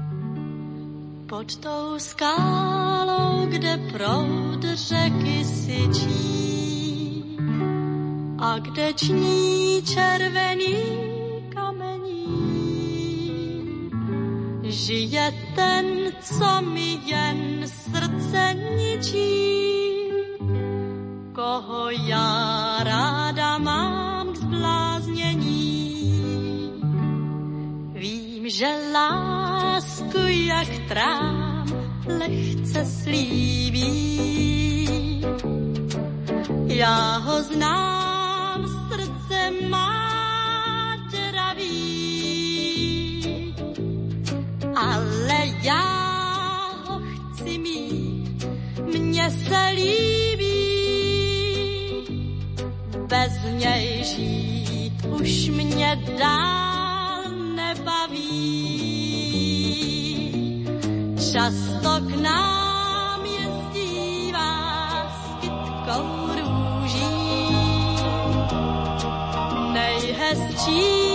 Pod 1.30 1.46
tou 1.62 1.94
skálou, 1.94 3.46
kde 3.46 3.78
proud 3.94 4.62
řeky 4.66 5.44
syčí 5.46 6.20
a 8.40 8.58
kde 8.58 8.92
ční 8.92 9.82
červený 9.86 10.76
kamení, 11.54 12.19
žije 14.70 15.34
ten, 15.54 15.86
co 16.20 16.62
mi 16.62 16.98
jen 17.04 17.62
srdce 17.66 18.54
ničí, 18.76 20.10
koho 21.32 21.90
já 21.90 22.76
ráda 22.82 23.58
mám 23.58 24.32
k 24.32 24.36
zbláznění. 24.36 25.70
Vím, 27.92 28.48
že 28.48 28.66
lásku 28.92 30.18
jak 30.26 30.68
trám 30.88 31.66
lehce 32.06 32.84
slíbí. 32.84 33.90
Já 36.66 37.18
ho 37.18 37.42
znám, 37.42 38.09
ale 44.80 45.40
já 45.62 45.84
ho 46.88 47.00
chci 47.00 47.58
mít, 47.58 48.46
mně 48.98 49.30
se 49.30 49.68
líbí. 49.74 50.60
Bez 53.06 53.32
něj 53.52 54.04
žít 54.04 55.04
už 55.20 55.48
mě 55.48 55.98
dál 56.18 57.22
nebaví. 57.54 58.30
Často 61.32 61.90
k 62.00 62.22
nám 62.22 63.26
jezdívá 63.26 64.52
s 65.10 65.40
kytkou 65.40 66.06
růží. 66.40 67.16
Nejhezčí 69.72 71.09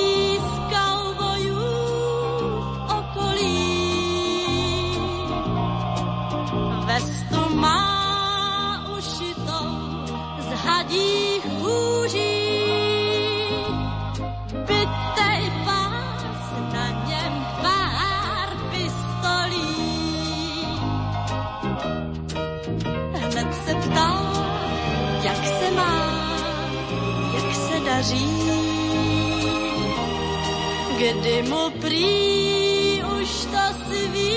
Kdy 31.06 31.46
mu 31.54 31.70
prý 31.70 32.98
už 33.22 33.30
to 33.54 33.66
svý 33.86 34.34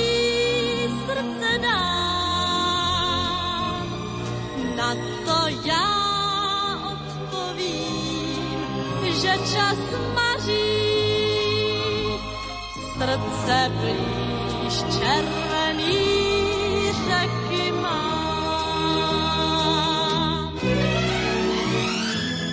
srdce 1.09 1.53
dám, 1.65 1.89
na 4.77 4.93
to 5.25 5.39
já 5.65 5.89
odpovím, 6.93 8.21
že 9.01 9.33
čas 9.49 9.81
maří. 10.13 10.77
Srdce 13.01 13.73
blíž 13.81 14.77
červený 15.01 15.48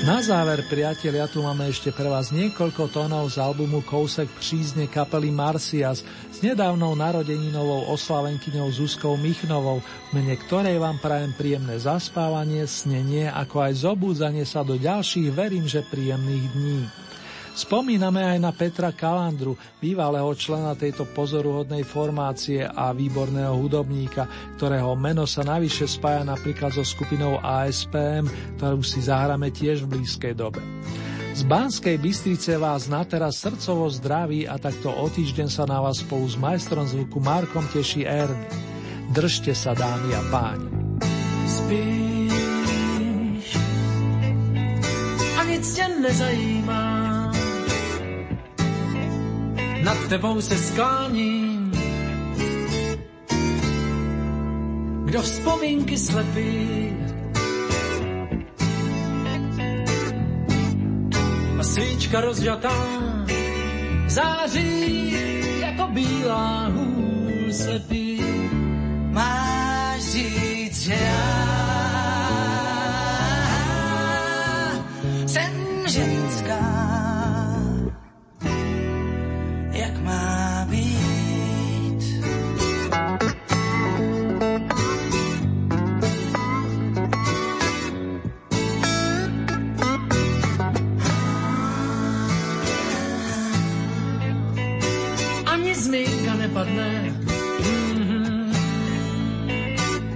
Na 0.05 0.21
záver, 0.21 0.61
priatelia, 0.69 1.25
tu 1.25 1.41
máme 1.41 1.65
ešte 1.65 1.89
pre 1.89 2.05
vás 2.05 2.29
niekoľko 2.29 2.93
tónov 2.93 3.25
z 3.33 3.41
albumu 3.41 3.81
Kousek 3.81 4.29
přízne 4.37 4.85
kapely 4.85 5.33
Marcias 5.33 6.05
s 6.29 6.45
nedávnou 6.45 6.93
narodeninovou 6.93 7.89
oslavenkyňou 7.89 8.69
Zuzkou 8.69 9.17
Michnovou, 9.17 9.81
mene 10.13 10.37
ktorej 10.37 10.77
vám 10.77 11.01
prajem 11.01 11.33
príjemné 11.33 11.81
zaspávanie, 11.81 12.69
snenie, 12.69 13.33
ako 13.33 13.65
aj 13.65 13.81
zobúdzanie 13.81 14.45
sa 14.45 14.61
do 14.61 14.77
ďalších, 14.77 15.33
verím, 15.33 15.65
že 15.65 15.81
príjemných 15.81 16.45
dní. 16.53 17.04
Spomíname 17.55 18.19
aj 18.19 18.39
na 18.43 18.51
Petra 18.51 18.91
Kalandru, 18.91 19.55
bývalého 19.79 20.27
člena 20.35 20.75
tejto 20.75 21.07
pozoruhodnej 21.07 21.87
formácie 21.87 22.67
a 22.67 22.91
výborného 22.91 23.55
hudobníka, 23.55 24.27
ktorého 24.59 24.91
meno 24.99 25.23
sa 25.23 25.47
navyše 25.47 25.87
spája 25.87 26.27
napríklad 26.27 26.75
so 26.75 26.83
skupinou 26.83 27.39
ASPM, 27.39 28.27
ktorú 28.59 28.83
si 28.83 28.99
zahráme 28.99 29.55
tiež 29.55 29.87
v 29.87 29.95
blízkej 29.95 30.35
dobe. 30.35 30.59
Z 31.31 31.47
Banskej 31.47 31.95
Bystrice 31.95 32.59
vás 32.59 32.91
na 32.91 33.07
teraz 33.07 33.39
srdcovo 33.39 33.87
zdraví 33.87 34.43
a 34.47 34.59
takto 34.59 34.91
o 34.91 35.07
týždeň 35.07 35.47
sa 35.47 35.63
na 35.63 35.79
vás 35.79 36.03
spolu 36.03 36.27
s 36.27 36.35
majstrom 36.35 36.83
zvuku 36.83 37.23
Markom 37.23 37.63
teší 37.71 38.03
Erny. 38.03 38.47
Držte 39.15 39.55
sa 39.55 39.71
dámy 39.71 40.11
a 40.11 40.21
páni. 40.27 40.69
Spíš 41.47 41.95
a 45.39 45.43
nic 45.43 45.75
tě 45.75 45.87
nezajímá. 46.01 46.94
Nad 49.85 50.07
tebou 50.09 50.41
se 50.41 50.57
skláním, 50.57 51.71
kdo 55.05 55.21
vzpomínky 55.21 55.97
slepí. 55.97 56.89
A 61.59 61.63
svíčka 61.63 62.21
rozžatá 62.21 62.87
září 64.07 65.13
jako 65.59 65.87
bílá 65.87 66.67
hůl 66.67 67.53
slepý. 67.53 68.21
Máš 69.11 70.01
říct, 70.01 70.81
že 70.81 70.93
já 70.93 71.64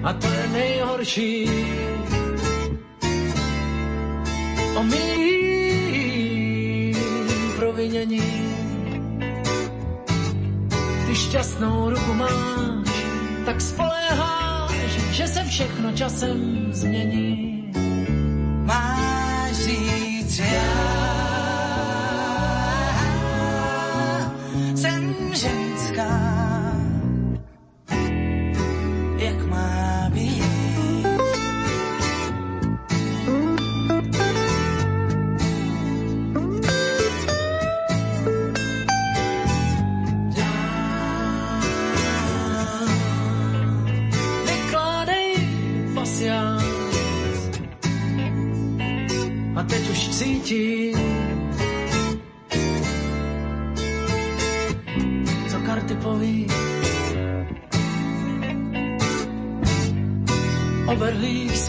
A 0.04 0.14
to 0.14 0.28
je 0.28 0.48
nejhorší. 0.48 1.50
O 4.76 4.84
mým 4.84 5.20
provinění. 7.56 8.22
Ty 11.08 11.16
šťastnou 11.16 11.90
ruku 11.90 12.14
máš, 12.14 12.90
tak 13.46 13.62
spoléháš, 13.62 14.72
že 15.12 15.28
se 15.28 15.44
všechno 15.44 15.92
časem 15.92 16.68
změní. 16.72 17.72
Máš 18.66 19.56
říct, 19.56 20.40
já 20.40 20.79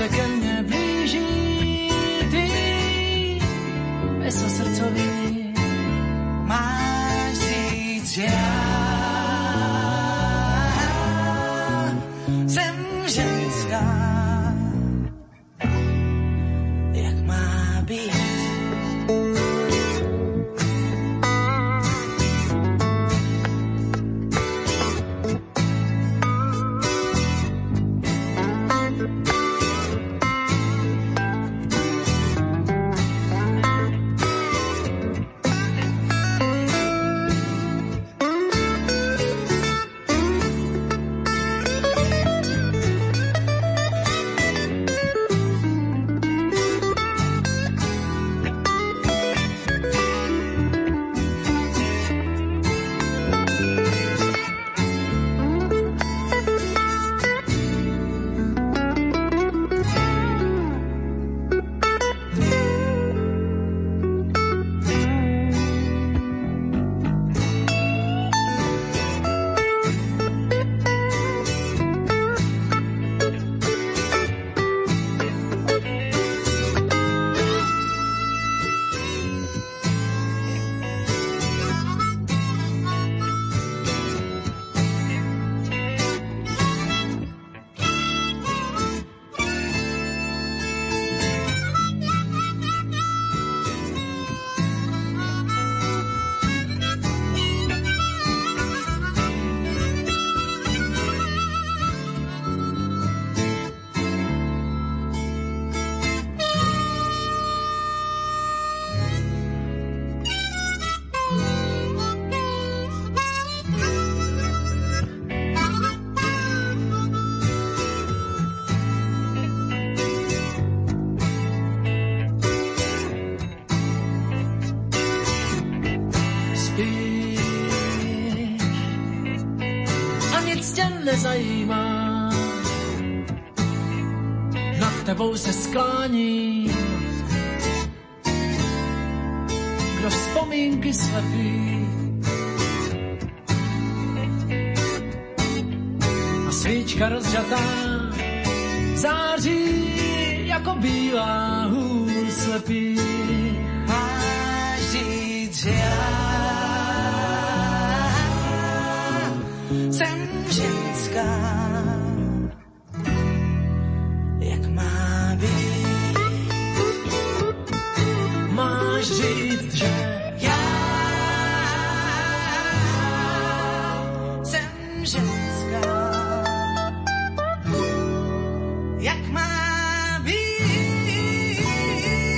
again 0.00 0.39